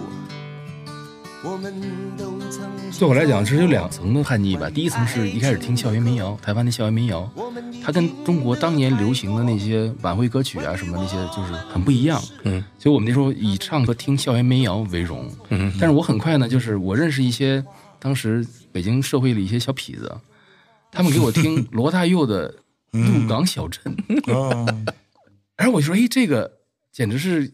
[2.98, 4.70] 对我来讲，是有两层的叛逆吧。
[4.70, 7.30] 第一层是一开始听校园民谣，台湾的校园民谣，
[7.84, 12.22] 它跟中国当年流行的那些晚会歌曲啊什么那些就是很不一样。
[12.44, 15.30] 嗯，所以我们那时候以唱和听校园民谣为荣。
[15.50, 17.64] 嗯，但是我很快呢，就是我认识一些
[18.00, 20.12] 当时北京社会的一些小痞子，
[20.92, 22.50] 他们给我听 罗大佑的
[22.92, 23.96] 《鹿港小镇》，
[24.34, 24.66] 哦，
[25.58, 26.50] 然后我就说，哎，这个
[26.92, 27.52] 简直是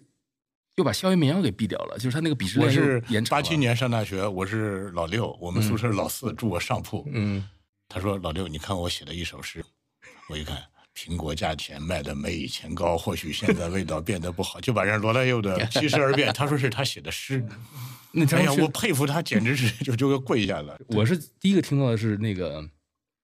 [0.81, 7.07] 又把校园民谣给毙掉了，就是他那个鄙视链我是八七年上大学，我是老六，我们宿舍老四住我上铺。
[7.13, 7.47] 嗯，
[7.87, 9.63] 他说：“老六，你看我写的一首诗。”
[10.27, 10.57] 我一看，
[10.95, 17.45] 苹果价钱卖的没以前高，或许现在味道变得不好，就把人罗大佑的《七十二变》，他说是他写的诗。
[18.11, 20.75] 那张哎呀，我佩服他，简直是就就要跪下了。
[20.89, 22.59] 我是第一个听到的是那个《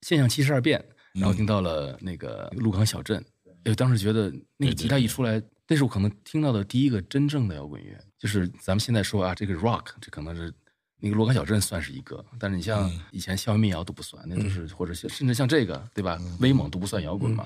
[0.01, 0.79] 现象七十二变》，
[1.19, 3.19] 然后听到了那个《鹿港小镇》，
[3.63, 7.97] 哎，当时觉得那个吉他一出来，那是我可能听到的第一个真正的摇滚乐。
[8.17, 10.51] 就是咱们现在说啊，这个 rock，这可能是
[10.99, 17.45] 那个《鹿港小镇》算是一个，但是你像以前校园民谣都不算，那都是或者是甚至像这个对吧，威猛都不算摇滚嘛。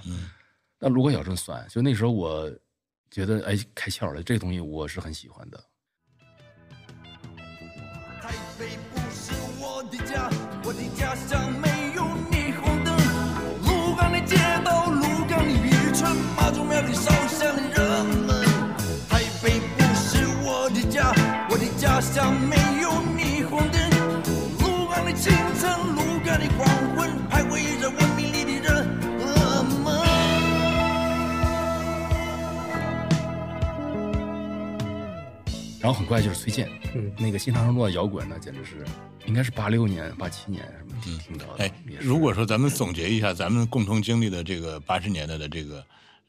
[0.80, 2.50] 那《鹿港小镇》算，就那时候我
[3.10, 5.62] 觉得哎开窍了，这个东西我是很喜欢的。
[8.22, 10.30] 台北不是我的家，
[10.64, 12.96] 我的家乡没有霓虹灯。
[13.66, 17.12] 鹿港的街道，鹿港的渔村，妈祖庙里烧
[22.02, 23.80] 我的家乡没有霓虹灯。
[24.60, 30.02] 鹿港的清晨，鹿港的黄昏，徘徊着文明里的人们。
[35.80, 38.84] 然后很快就是崔健，嗯那个新唐人路的摇滚呢，简直是
[39.28, 41.64] 应该是八六年、八七年什么听听到的。
[41.64, 45.86] 哎如果说咱们总结一下咱们共同经历的这个八十年代的这个，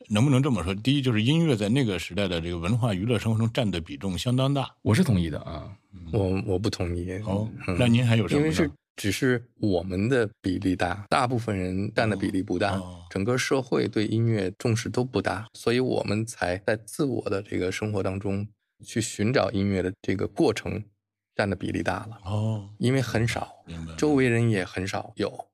[0.08, 0.74] 能不能这么说？
[0.74, 4.68] 第一，就是音乐在那个时代的这个文化娱乐生活中占的比重相当大。
[4.82, 5.70] 我是同意的啊，
[6.12, 7.10] 我我不同意。
[7.24, 8.40] 哦嗯，那您还有什么？
[8.40, 18.46] 因为是只是我们的比例大，大部分人占的比例不大，哦整个社会对音乐重视都不大，所以我们才在自我的这个生活当中
[18.84, 20.82] 去寻找音乐的这个过程
[21.34, 23.94] 占的比例大了，哦，因为很少，明白。
[23.96, 25.48] 周围人也很少有，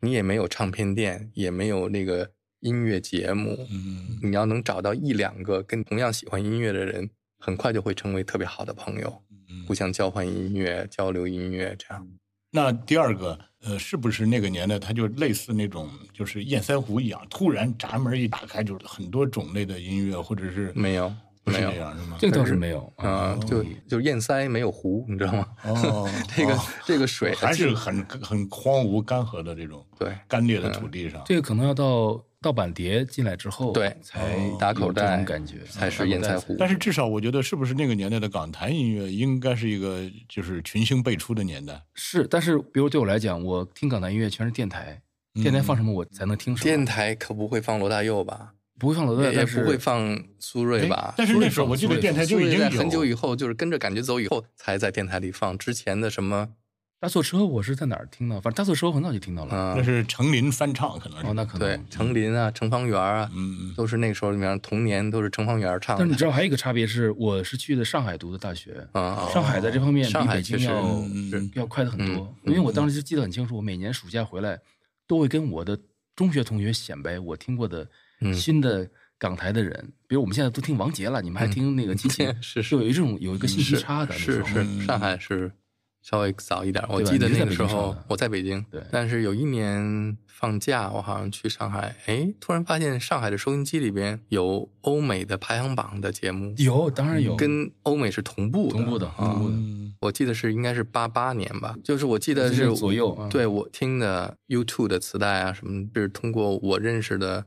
[0.00, 2.30] 你也没有唱片店，也没有那个
[2.60, 9.64] 音乐节目，嗯，你要能找到一两个跟同样喜欢音乐的人，很快就会成为特别好的朋友，嗯。
[9.66, 12.06] 互相交换音乐、交流音乐这样。
[12.52, 21.12] 那第二个，呃，是不是那个年代它就类似那种就是堰塞湖一样，突然闸门一打开，就是很多种类的音乐，或者是没有，
[21.50, 21.72] 没有？
[22.18, 25.46] 这个倒是没有啊、就就是堰塞没有湖，你知道吗？
[25.64, 31.22] 哦 这个、哦这个水还是很很荒芜干涸的这种对干裂的土地上。
[31.24, 36.56] 这个可能要到盗版碟进来之后，对才打口这种感觉，才是堰塞湖。
[36.58, 41.80] 但是至少我觉得，是不是那个年代的港台音乐应该是一个就是群星辈出的年代？
[41.94, 45.00] 是，但是比如对我来讲，我听港台音乐全是电台，
[45.34, 46.64] 电台放什么我才能听什么。
[46.64, 48.52] 电台可不会放罗大佑吧？
[48.80, 51.14] 不会放罗大，也不会放苏芮吧哎？
[51.18, 55.56] 但是那时候我记得电台就已经在很久以后，就是跟着感觉走以后，才在电台里放。
[55.58, 56.48] 之前的什么
[56.98, 58.36] 大错车我是在哪儿听到？
[58.40, 59.54] 反正大错车我很早就听到了。
[59.54, 61.26] 啊那，是程琳翻唱，可能是。
[61.26, 66.00] 哦，那可能对，程琳啊，程方圆啊，嗯嗯都是那个时候里面童年都是程方圆唱的。
[66.00, 70.82] 但是你知道还有一个差别是，我是去的上海读的大学，啊，上海在这方面比上海确实北京要
[71.14, 72.52] 嗯要快的很多嗯。
[72.52, 74.58] 因为我当时就记得很清楚，我每年暑假回来
[75.06, 75.78] 都会跟我的
[76.14, 77.88] 中学同学显摆我听过的嗯
[78.34, 82.70] 新的港台的人，比如我们现在都听王杰了，你们还听那个齐秦， 是是。
[82.70, 84.44] 就有一种有一个信息差的是。
[84.44, 85.50] 是，上海是
[86.02, 86.84] 稍微早一点。
[86.88, 88.82] 我记得那个时候我在北京，对。
[88.90, 99.54] 但是有一年放假，我好像去上海，哎，突然发现上海的收音机里边有欧美的排行榜的节目，有，当然有，跟欧美是同步的，同步的啊同步的。
[99.56, 107.44] 嗯我记得是应该是八八年吧，就是我记得是是左右啊对我听的 YouTube 的磁带啊什么，就是通过我认识的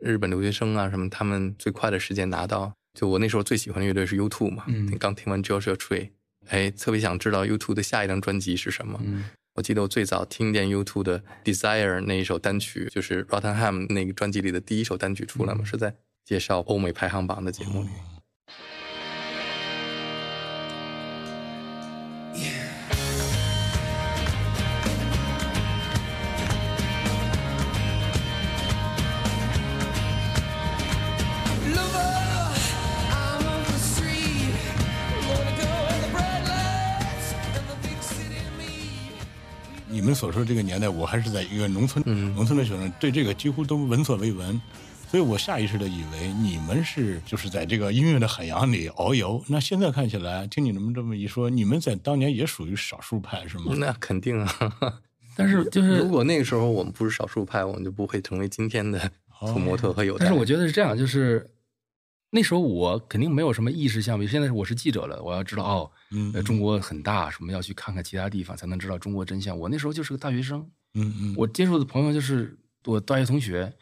[0.00, 2.72] 日本留学生啊什么，他们最快的时间拿到。
[2.98, 6.10] 就我那时候最喜欢的乐队是 U2 嘛，嗯刚听完 Joshua Tree，
[6.48, 9.00] 哎，特别想知道 U2 的下一张专辑是什么。
[9.04, 17.88] 嗯，我记得我最早听见 U2 的 Desire 那一首单曲，就是 Rottenham 那个专辑里的第一首单曲出来嗯嘛，是在介绍欧美排行榜的节目里。
[40.18, 44.60] 所说这个年代，我还是在一个农村，嗯农村的学生对这个几乎都闻所未闻。
[45.10, 49.42] 所以我下意识的以为你们是就是在这个音乐的海洋里遨游。
[49.46, 53.72] 那现在看起来，听你们这么一说，你们在当年也属于少数派是吗？
[53.78, 54.52] 那肯定啊。
[55.34, 59.00] 但是就是如果那个时候我们不是少数派，我们就不会成为今天的
[59.40, 60.26] 土模特和有代。
[60.26, 61.48] 但是我觉得是这样，就是
[62.30, 65.90] 那时候我肯定没有什么意识像，比如现在我是记者了，我要知道哦，
[66.42, 69.58] 中国很大，什么要去看看其他地方才能知道中国真相。
[69.58, 73.72] 我那时候就是个大学生，嗯嗯，我接触的朋友就是我大学同学，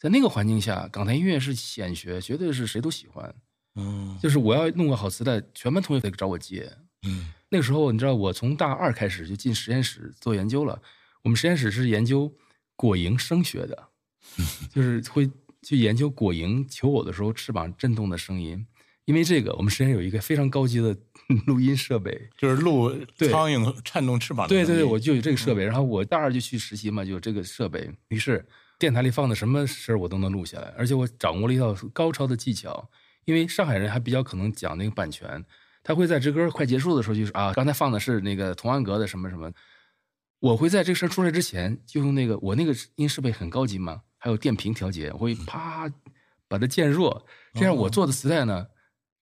[0.00, 3.34] 在那个环境下，港台音乐是显学，绝对是谁都喜欢。
[3.76, 6.70] 嗯就是我要弄个好磁带，全班同学得找我借。
[7.06, 10.80] 嗯那个时候，你知道，我从大二开始就进实验室做研究了。
[11.22, 12.32] 我们实验室是研究
[12.74, 13.88] 果蝇声学的，
[14.74, 15.30] 就是会
[15.62, 18.66] 去研究果蝇求偶的时候翅膀震动的声音。
[19.04, 20.96] 因为这个，我们实验有一个非常高级的
[21.46, 22.28] 录音设备。
[22.38, 25.64] 就是录苍蝇颤动翅膀的对对对，我就有这个设备。
[25.64, 27.90] 然后我大二就去实习嘛，就有这个设备。
[28.08, 28.46] 于是
[28.78, 32.88] 电台里放的什么声儿我都能录下来，而且我掌握了一套高超的技巧。
[33.24, 35.44] 因为上海人还比较可能讲那个版权，
[35.82, 39.52] 他会在这歌快结束的时候就说啊，刚才放的是那个童安格的什么什么。
[40.38, 45.90] 我会在这个声出来之前，就用那个我那个音设备很高级嘛，还有电平调节，我会啪
[46.46, 48.68] 把它渐弱，这样我做的磁带呢。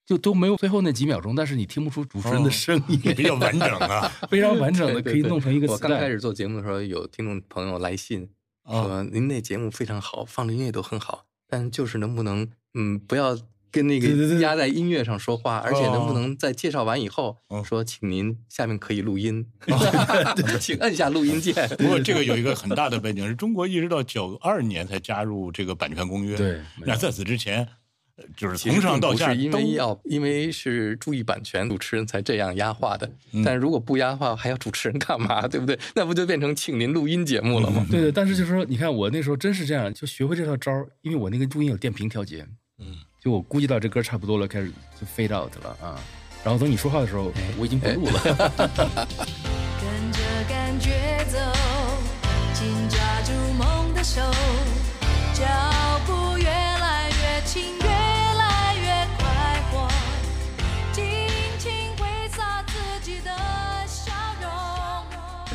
[0.05, 4.09] 就都没有最后那几秒钟，但是你听不出主持人的声音，比较完整啊。
[4.29, 5.89] 非常完整的，可以弄成一个磁带。
[5.89, 8.29] 我刚开始做节目的时候，有听众朋友来信
[8.65, 13.39] 啊说：“您那节目非常好，放的音乐都很好，但就是能不能嗯不要
[13.71, 14.09] 跟那个
[14.41, 19.47] 压在音乐上说话，而且能不能在介绍完以后哦说，请您下面可以录音
[20.61, 21.55] 请按下录音键。
[21.79, 26.37] 不过这个有一个很大的背景，是中国一直到九二年才加入这个版权公约。
[26.37, 27.67] 对那在此之前，
[28.17, 33.11] 呃就是从上到下因为要因为是注意版权，主持人才这样压话的。
[33.33, 35.47] 嗯但如果不压话，还要主持人干嘛？
[35.49, 35.79] 对不对？
[35.95, 37.87] 那不就变成请您录音节目了吗？
[37.91, 42.47] 对对，但是就是说，你看我那时候真是这样，就学会这套招儿，因为我那个录音有电平调节，
[42.79, 46.01] 嗯，就我估计到这歌差不多了，开始就 fade out 了啊。
[46.43, 48.23] 然后等你说话的时候，我已经不录了。
[49.79, 51.39] 跟着感觉走，
[52.55, 54.23] 紧抓住梦的手，
[55.35, 55.45] 脚
[56.07, 59.87] 步越来越轻，越来越快活，
[60.91, 61.05] 尽
[61.59, 63.31] 情挥洒自己的
[63.87, 64.49] 笑容。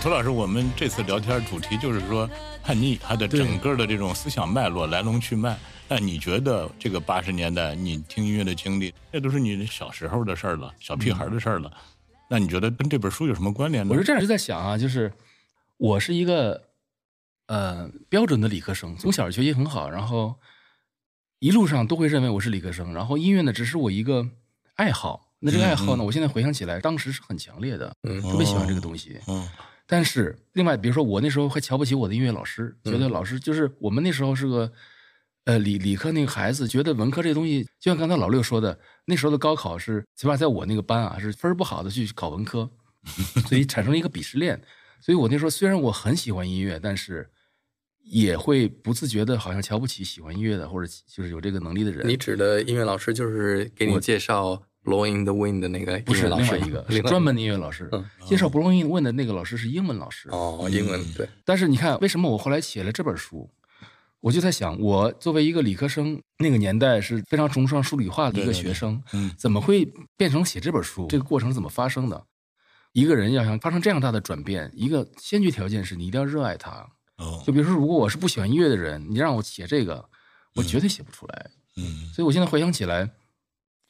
[0.04, 2.30] 涂老师，我们这次聊天主题就是说
[2.64, 5.58] 叛逆，它的整个的这种思想脉络、来龙去脉。
[5.88, 11.72] 那你觉得这个八十年代你听音乐的经历，那都是你小时候的事儿了，小屁孩的事儿了。
[12.28, 13.94] 那你觉得跟这本书有什么关联呢？
[13.94, 15.14] 我是这样就在想啊，就是
[15.78, 16.70] 我是一个
[17.48, 20.36] 呃标准的理科生，从小学习很好，然后
[21.38, 24.28] 一路上都会认为我是理科生，然后音乐呢只是我一个
[24.76, 25.34] 爱好。
[25.40, 29.20] 那这个爱好呢，我现在回想起来，当时是很强烈的，嗯特别喜欢这个东西。
[29.28, 29.48] 嗯
[29.88, 34.72] 但是另外，比如说我那时候还瞧不起我的音乐老师，觉得老师就是我们那时候是个
[35.46, 42.70] 呃理理科那个孩子，觉得文科这东西，就像刚才老六说的，那时候的高考是起码在我那个班啊，是分儿不好的去考文科，
[43.48, 44.62] 所以产生了一个鄙视链。
[45.02, 47.30] 所以我那时候虽然我很喜欢音乐，但是
[48.04, 52.08] 也会不自觉的好像瞧不起喜欢音乐的或者就是有这个能力的人。
[52.08, 54.54] 你指的音乐老师就是给你我介绍
[54.84, 58.04] 《Blowing the Wind》的那个不是老师吗另外一个，是专门的音乐老师嗯。
[58.26, 60.28] 介绍 Blow in the Wind 的那个老师是英文老师。
[60.30, 63.48] 哦，英文嗯对，但是你看，为什么我后来写了这本书？
[64.26, 71.06] 我就在想，我作为一个理科生，那个年代是非常崇尚数理化的一个对对对学生，嗯怎么会变成写这本书？
[71.08, 72.26] 这个过程是怎么发生的？
[72.94, 76.72] 一个人要想发生这样大的转变，一个先决条件是你一定要热爱它。
[77.18, 80.04] 哦就比如说，如果我是不喜欢音乐的人，你让我写这个，
[80.56, 81.52] 我绝对写不出来。
[81.78, 83.08] 嗯所以我现在回想起来，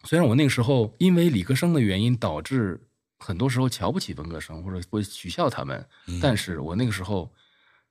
[0.04, 2.86] 虽然我那个时候因为理科生的原因导致
[3.20, 7.32] 很多时候瞧不起文科生或者会取笑他们，嗯但是我那个时候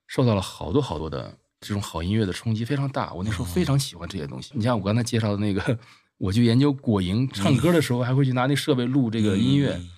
[0.07, 3.12] 受到了好多好多的这种好音乐的冲击非常大。
[3.14, 4.53] 我那时候非常喜欢这些东西。
[4.55, 5.79] 你像我刚才介绍的那个，
[6.19, 9.74] 我去研究果蝇唱歌的时候，还会去拿那设备录这个音乐。
[9.76, 9.91] 嗯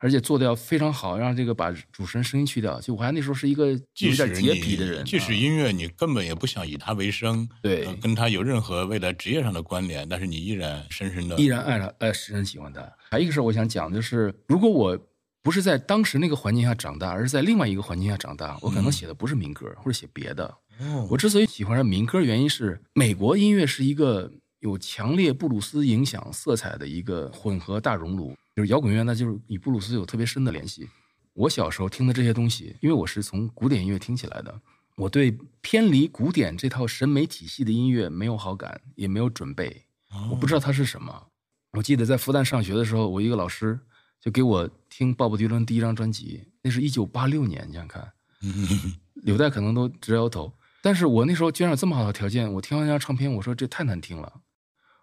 [0.00, 2.78] 而且做的要非常好，让这个把主持人声音去掉。
[2.78, 12.82] 就我还那时候是一个即使有点洁癖的人，即使啊音乐你根本也不想以它为生，对呃跟它有任何未来职业上的关联，但是你依然深深的依然爱他，呃，深深喜欢他。
[13.08, 14.98] 还有一个事儿，我想讲，就是如果我
[15.44, 20.46] 不是在当时那个环境下长大，而是在另外一个环境下长大，我可能写的不是民歌，或者写别的。
[20.80, 30.88] 哦我之所以喜欢上民歌，原因是美国音乐是一个有强烈布鲁斯影响色彩的一个混合大熔炉，就是摇滚乐，那就是与布鲁斯有特别深的联系。
[31.34, 34.60] 我小时候听的这些东西，因为我是从古典音乐听起来的，
[34.96, 39.84] 我对偏离古典这套审美体系的音乐没有好感，也没有准备，
[40.30, 41.26] 我不知道它是什么。
[41.72, 43.78] 我记得在复旦上学的时候，我一个老师
[44.24, 50.50] 就给我听鲍勃迪伦第一张专辑，那是一九八六年，你想想看， 嗯柳带可能都直摇头。
[50.80, 54.40] 但是我那时候居然有这么好的条件，我听完这张唱片，我说这太难听了。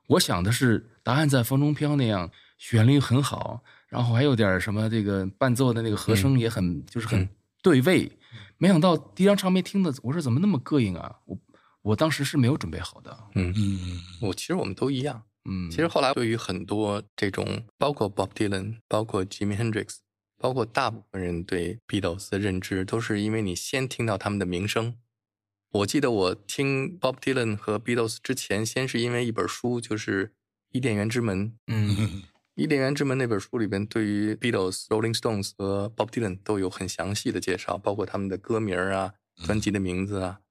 [0.07, 7.29] 我想的是《答案在风中飘》那样，旋律很好，然后还有点什么这个伴奏的那个和声也很、就是很嗯
[7.61, 8.11] 对位。
[8.57, 11.15] 没想到第一张唱片听的，我说怎么那么膈应啊？
[11.25, 11.37] 我
[11.83, 13.15] 我当时是没有准备好的。
[13.35, 15.21] 嗯，嗯，我其实我们都一样。
[15.49, 19.97] 嗯，其实后来对于很多这种，包括 Bob Dylan，包括 Jimi Hendrix，
[20.37, 24.97] 包括大部分人对 Beatles 的认知，都是因为你先听到他们的名声。
[25.71, 30.27] 我记得我听 Bob Dylan 和 Beatles 之前，先是因为一本书，就是
[30.71, 31.47] 《伊甸园之门》。
[31.67, 32.23] 嗯嗯
[32.55, 39.13] 伊甸园之门那本书里边，对于 Beatles、Rolling Stones 和 Bob Dylan 都有很详细的介绍，包括他们的歌名啊、
[39.45, 40.50] 专辑的名字啊，嗯，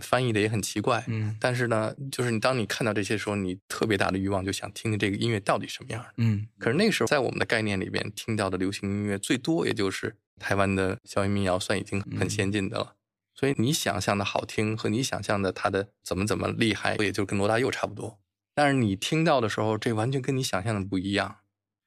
[0.00, 1.04] 翻译的也很奇怪。
[1.08, 6.04] 嗯但是呢，就是你当你看到这些时候，你特别大的欲望就想听听这个音乐到底什么样。
[6.16, 12.94] 嗯可是那个时候，在我们的概念里边，听到的流行音乐最多也就是台湾的校园民谣，算已经很先进的了。
[13.34, 18.20] 所以你想象的好听和你想象的它的怎么怎么厉害，也就跟罗大佑差不多。
[18.54, 21.38] 但是你听到的时候，这完全跟你想象的不一样。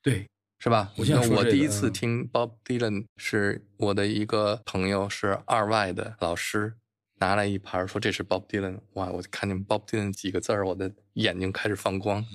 [0.02, 0.28] 对，
[0.60, 0.92] 是吧？
[0.98, 6.76] 我想那我第一次嗯听 Bob Dylan 是我的一个朋友，是二外的老师，
[7.20, 9.10] 拿来一盘儿说这是 Bob Dylan，哇！
[9.10, 12.26] 我就看见 Bob Dylan 几个字儿，我的眼睛开始放光。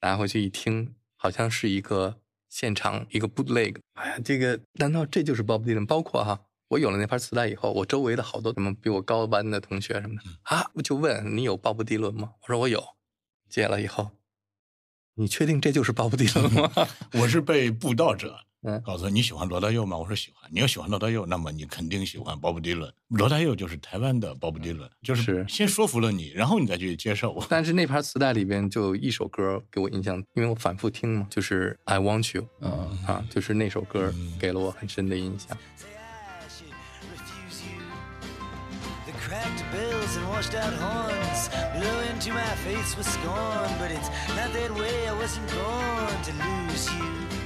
[0.00, 3.76] 拿回去一听，好像是一个现场一个 bootleg。
[3.94, 5.84] 哎呀，这个难道这就是 Bob Dylan？
[5.84, 12.34] 包括哈，我有了那盘磁带以后，我周围的好多什么比我高班的同学什么的啊，我就问你有 Bob Dylan 吗？
[12.42, 12.82] 我说我有，
[13.48, 14.12] 解了以后，
[15.14, 16.70] 你确定这就是鲍勃迪伦吗？
[17.20, 18.44] 我是被布道者
[18.76, 19.96] 嗯告诉你喜欢罗大佑吗？
[19.96, 20.50] 我说喜欢。
[20.52, 22.92] 你要喜欢罗大佑，那么你肯定喜欢鲍勃迪伦。
[23.08, 27.42] 罗大佑就是台湾的鲍勃迪伦，就是是先说服了你，然后你再去接受。
[27.48, 35.56] 但是那盘磁带里边就有一首歌给我印象，因为我反复听嘛，就是《I Want You》啊，啊，就是那首歌给了我很深的印象。
[35.56, 36.72] I should
[37.12, 37.80] refuse you.
[39.06, 44.10] The cracked bills and washed out horns blow into my face with scorn, but it's
[44.36, 45.08] not that way.
[45.08, 47.37] I wasn't born to lose you.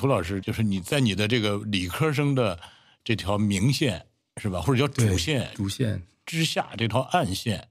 [0.00, 2.58] 涂老师，就是你在你的这个理科生的
[3.04, 4.06] 这条明线
[4.40, 7.68] 是吧，或者叫主线主线，之下这条暗线，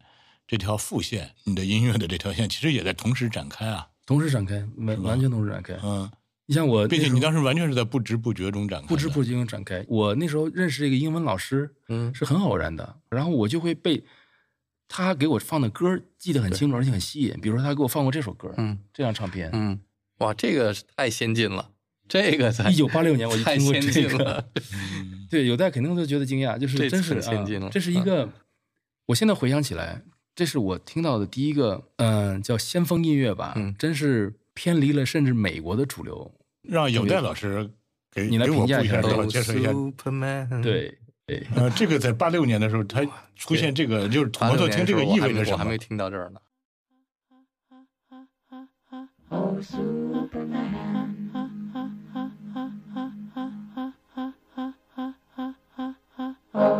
[0.48, 3.88] 这条副线，你的音乐的这条线其实也在同时展开啊。
[4.06, 5.74] 同时展开，完完全同时展开。
[5.84, 6.08] 嗯，
[6.46, 9.84] 你像我并且你当时完全是在不知不觉中展开，不知不觉中展开。
[9.88, 14.04] 我那时候认识这个英文老师，嗯是很偶然的，然后我就会被
[14.88, 17.40] 他给我放的歌记得很清楚，而且很吸引。
[17.42, 19.80] 比如说他给我放过这首歌，嗯这张唱片，嗯，
[20.18, 21.70] 哇，这个太先进了，
[22.10, 24.44] 这个才一九八六年我就太听过这个进了，。
[25.30, 28.28] 对，有代肯定都觉得惊讶，就是这真是很先进了啊这是一个，
[29.06, 30.02] 我现在回想起来，
[30.36, 36.34] 这是我听到的第一个，嗯、叫先锋音乐吧，嗯真是偏离了甚至美国的主流。
[36.64, 37.70] 让有代老师
[38.12, 39.70] 给你来评价一下给我 Oh, 介绍一下。
[39.72, 40.98] Superman，对
[41.28, 43.06] 对， 呃，这个在八六年的时候，它
[43.36, 45.78] 出现这个就是土八摩托听这个六年的时候我意味着什么我还没？
[45.78, 46.40] 听到这儿呢。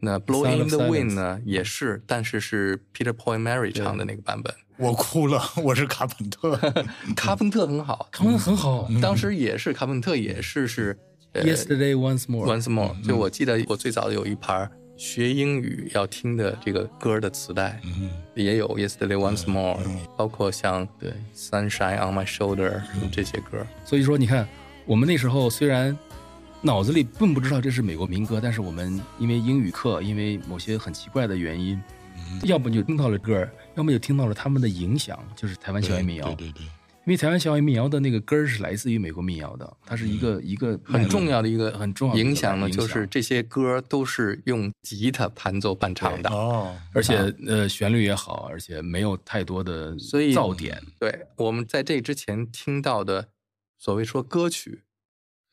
[0.00, 4.54] 那《Blow Sound in the Wind》呢也是，但是是 Peter Paul and Mary 唱的那个版本。
[4.76, 6.56] 我哭了，我是卡本特。
[7.14, 8.88] 卡朋特很好，他们很好。
[9.00, 10.98] 当时也是卡朋特也是是
[11.32, 17.80] 呃 Yesterday once more，Once More，就我记得我最早有一盘学英语要听的这个歌的磁带，
[18.34, 19.78] 也有 Yesterday Once More，
[20.16, 22.82] 包括像对 Sunshine on My Shoulder
[23.12, 23.64] 这些歌。
[23.84, 24.46] 所以说，你看，
[24.86, 25.96] 我们那时候虽然
[26.64, 31.78] 脑子里并不知道这是美国民歌，但是我们因为英语课，因为某些很奇怪的原因，
[32.44, 36.24] 要不就听到了歌儿，要么就听到了他们的影响，就是台湾校园民谣。
[36.28, 50.82] 对对对，因为台湾校园民谣的那个根儿是来自于美国民谣的，它是一个、一个很重要的一个很重要的影响呢，就是这些歌都是用吉他弹奏伴唱的，哦，而且、呃旋律也好，而且没有太多的所以噪点。
[50.98, 53.28] 对，我们在这之前听到的
[53.78, 54.80] 所谓说歌曲，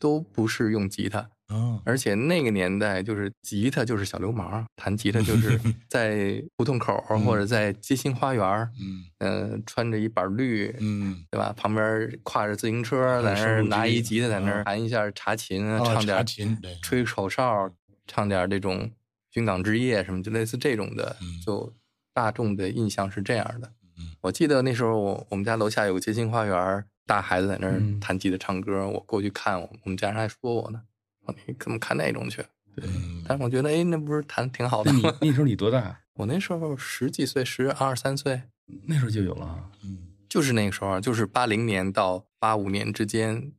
[0.02, 9.06] 都不是用吉他，哦，而且那个年代就是吉他就是小流氓，弹吉他就 是在胡同口或者在街心花园儿，嗯。
[9.20, 11.54] 呃，穿着一板绿，嗯，对吧？
[11.56, 11.86] 旁边
[12.24, 16.26] 挎着自行车，在那拿一吉他，在那弹一下查琴唱点
[16.60, 16.76] 对。
[16.82, 17.70] 吹口哨，
[18.08, 18.90] 唱点这种
[19.30, 21.72] 军港之夜什么，就类似这种的嗯，就
[22.16, 24.10] 大众的印象是这样的嗯。
[24.22, 30.82] 我记得那时候我我们家楼下有个街心花园，大孩子在那儿嗯弹吉他唱歌，我过去看，我我们家人还说我呢，
[31.26, 32.44] 说你怎么看那种去？
[32.74, 32.88] 对
[33.28, 35.14] 但是我觉得，哎，那不是弹挺好的吗？
[35.20, 36.00] 那时候你多大？
[36.14, 38.44] 我那时候十几岁，十二三岁，
[38.86, 40.08] 那时候就有了嗯。
[40.30, 43.52] 就是那个时候，就是八零年到八五年之间，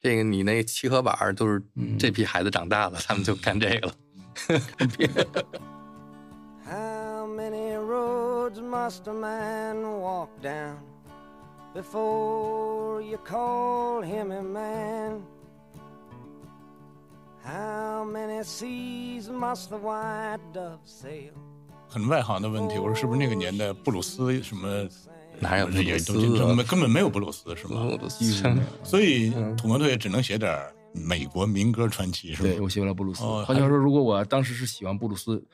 [0.00, 3.94] 这个你那七合板儿都是嗯这批孩子长大了，他们就干这个了。
[6.64, 10.76] How many roads must a man walk down
[11.74, 15.22] before you call him a man?
[17.44, 21.32] How many seas must the white dove sail?
[21.88, 24.88] 很外行的问题，我说是不是那个年代布鲁斯什么
[25.40, 26.14] 哪有布鲁斯也都
[26.46, 27.86] 根本根本没有布鲁斯是吗？
[27.90, 28.24] 布鲁斯
[28.82, 30.58] 所以土摩托也只能写点
[30.92, 32.48] 美国民歌传奇是吧？
[32.48, 33.22] 对我写不了布鲁斯。
[33.24, 35.44] 哦换句话说，如果我当时是喜欢布鲁斯，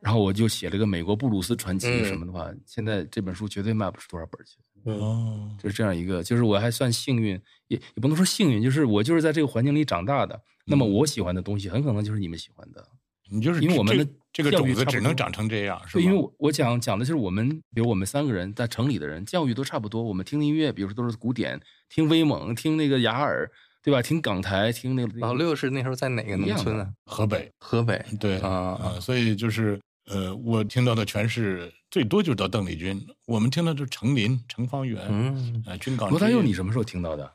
[0.00, 4.58] 然后我就写了个美国布鲁斯传奇嗯什么的话，现在这本书绝对卖不出多少本去。
[4.84, 10.40] 哦，就是这样一个，就是我还算幸运，也也不能说幸运，就是我就是在这个环境里长大的。
[10.66, 12.86] 那么我喜欢的东西，很可能就是你们喜欢的。
[13.32, 16.02] 你就是因为我们的这这个种子只能长成这样是吧？
[16.02, 20.02] 因为我我讲讲的就是我们，比如我们三个人在城里的人，教育都差不多。
[20.02, 23.48] 我们听音乐，比如说都是古典，听威猛，听那个雅尔，
[23.84, 24.02] 对吧？
[24.02, 26.88] 听港台，听那个老六是那时候在哪个农村啊？
[27.06, 28.04] 河北河北。
[28.18, 37.32] 对啊啊，所以就是呃，我听到的全是最多就是到邓丽君，我们听到的是程琳、程方圆，嗯，呃，军港罗大佑你什么时候听到的？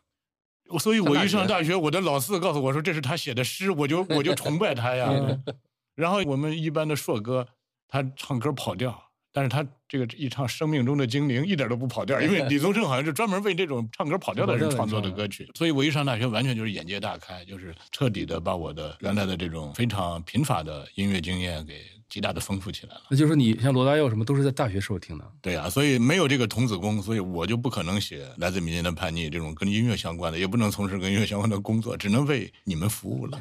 [0.79, 5.09] 所以我一上大学，我的老四告诉我说这是他写的诗，我就我就崇拜他呀。
[5.95, 7.47] 然后我们一般的硕哥，
[7.87, 15.49] 他唱歌跑调，但是他这个一唱《生命中的精灵》一点都不跑调，因为李宗盛好像是专门为这种唱歌跑调的人创作的歌曲。
[15.53, 21.81] 所以我一上大学，完全就是眼界大开，就是彻底的把我的原来的这种非常贫乏的音乐经验给
[22.15, 23.01] 极大的丰富起来了。
[23.09, 25.31] 那就是说你像罗大佑什么都是在大学时候听的。
[25.41, 33.37] 对啊、所以没有这个童子功，所以我就不可能写《来自民间的叛逆》这种跟音乐相关的，也不能从事跟音乐相关的工作，只能为你们服务了。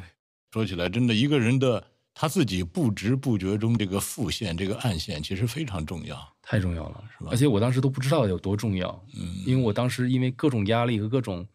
[0.51, 6.18] 说起来，真的一个人的他自己不知不觉中这个副线、这个暗线，其实非常重要。
[6.43, 11.47] 太重要了，是吧而且我当时都不知道有多重要，嗯，因为我当时因为各种压力和各种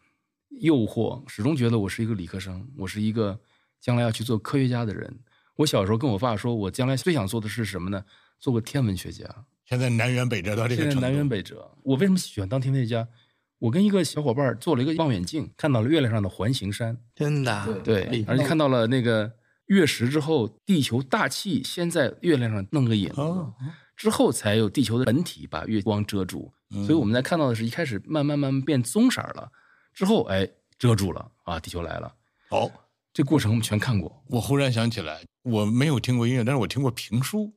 [0.61, 3.37] 诱惑，始终觉得我是一个理科生，我是一个
[3.81, 5.19] 将来要去做科学家的人。
[5.59, 8.05] 我小时候跟我爸说，我将来最想做的是什么呢？
[8.39, 9.25] 做个天文学家。
[9.65, 11.69] 现在南辕北辙到这个程度，现在南辕北辙。
[11.83, 13.05] 我为什么喜欢当天文学家？
[13.57, 19.29] 我跟一个小伙伴做了一个望远镜，看到了月亮上的环形山，真的啊，对哎，而且看到了那个
[19.65, 23.53] 月食之后，地球大气先在月亮上弄个影子，哦
[23.97, 26.53] 之后才有地球的本体把月光遮住。
[26.73, 29.51] 嗯所以我们在看到的是一开始慢慢慢慢变棕色了，
[29.93, 30.47] 之后哎
[30.77, 32.15] 遮住了啊，地球来了。
[32.49, 32.71] 好，
[33.11, 34.23] 这过程我们全看过。
[34.27, 37.53] 我忽然想起来，我没有听过音乐，但是我听过评书。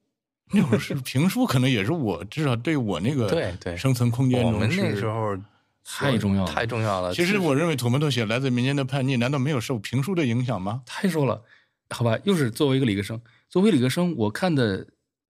[0.55, 5.35] 那会儿是评书，可能也是我至少对我那个对对生存空间中我们那是时候
[5.83, 7.15] 太重要了太重要了。
[7.15, 10.83] 其实我认为土门头写《来自民间的叛逆》，难道没有受评书的影响吗？
[10.85, 11.43] 太说了，
[11.89, 13.19] 好吧，又是作为一个理科生，
[13.49, 14.87] 作为理科生，我看的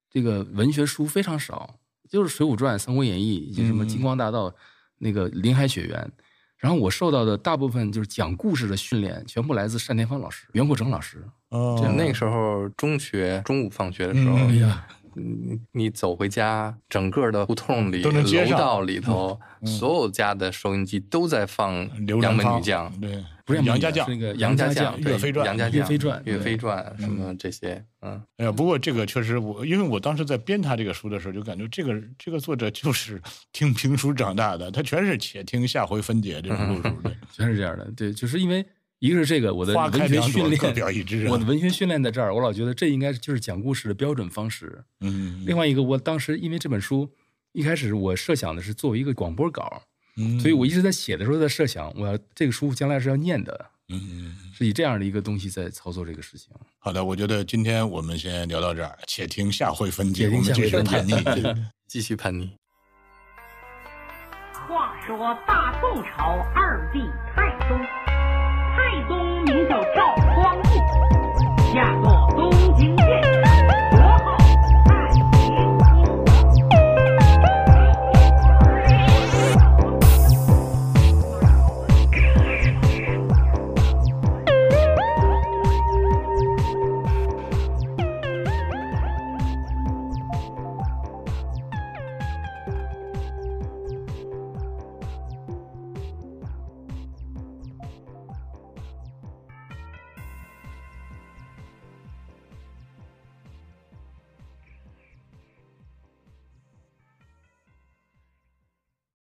[0.09, 4.49] 这个文学书非常少，就是《水浒传》《三国演义》以及什么《嗯金光大道》
[4.97, 5.97] 那个《林海雪原》，
[6.57, 11.23] 然后我受到的大部分就是讲故事的训练，全部来自单田芳老师、袁国成老师。
[11.53, 21.87] 哦就那个时候中学中午放学的时候，嗯哎呀，你你走回家，整个的胡同里、都能接上楼道里头，所有家的收音机都在放
[22.21, 22.91] 《杨门女将》。
[22.99, 37.15] 对，不是杨家将是那个杨家将、岳飞传岳杨家将、飞传岳飞传什么这些，嗯，哎呀，不过这个确实我，因为我当时在编他这个书的时候，就感觉这个这个作者就是听评书长大的，他全是且听下回分解这种路数的。
[37.31, 37.85] 全是这样的。
[37.95, 38.65] 对，就是因为
[39.03, 41.31] 一个是这个我的文学，训练，表一枝啊。
[41.31, 44.81] 我的文学训练在这儿，我老觉得这应该就是讲故事的标准方式。
[45.01, 47.11] 嗯，另外一个，我当时因为这本书
[47.51, 49.83] 一开始我设想的是作为一个广播稿，
[50.15, 56.53] 嗯所以我一直在写的时候在设想，我要这个书将来是要念的，嗯，是以这样的一个东西在操作这个事情。
[56.79, 61.63] 好的，我觉得今天我们先聊到这儿，且听下回分解，且听我们继下回分解续叛逆。
[61.89, 62.51] 继续叛逆。
[64.65, 66.99] 话说大宋朝二帝
[67.35, 67.77] 太宗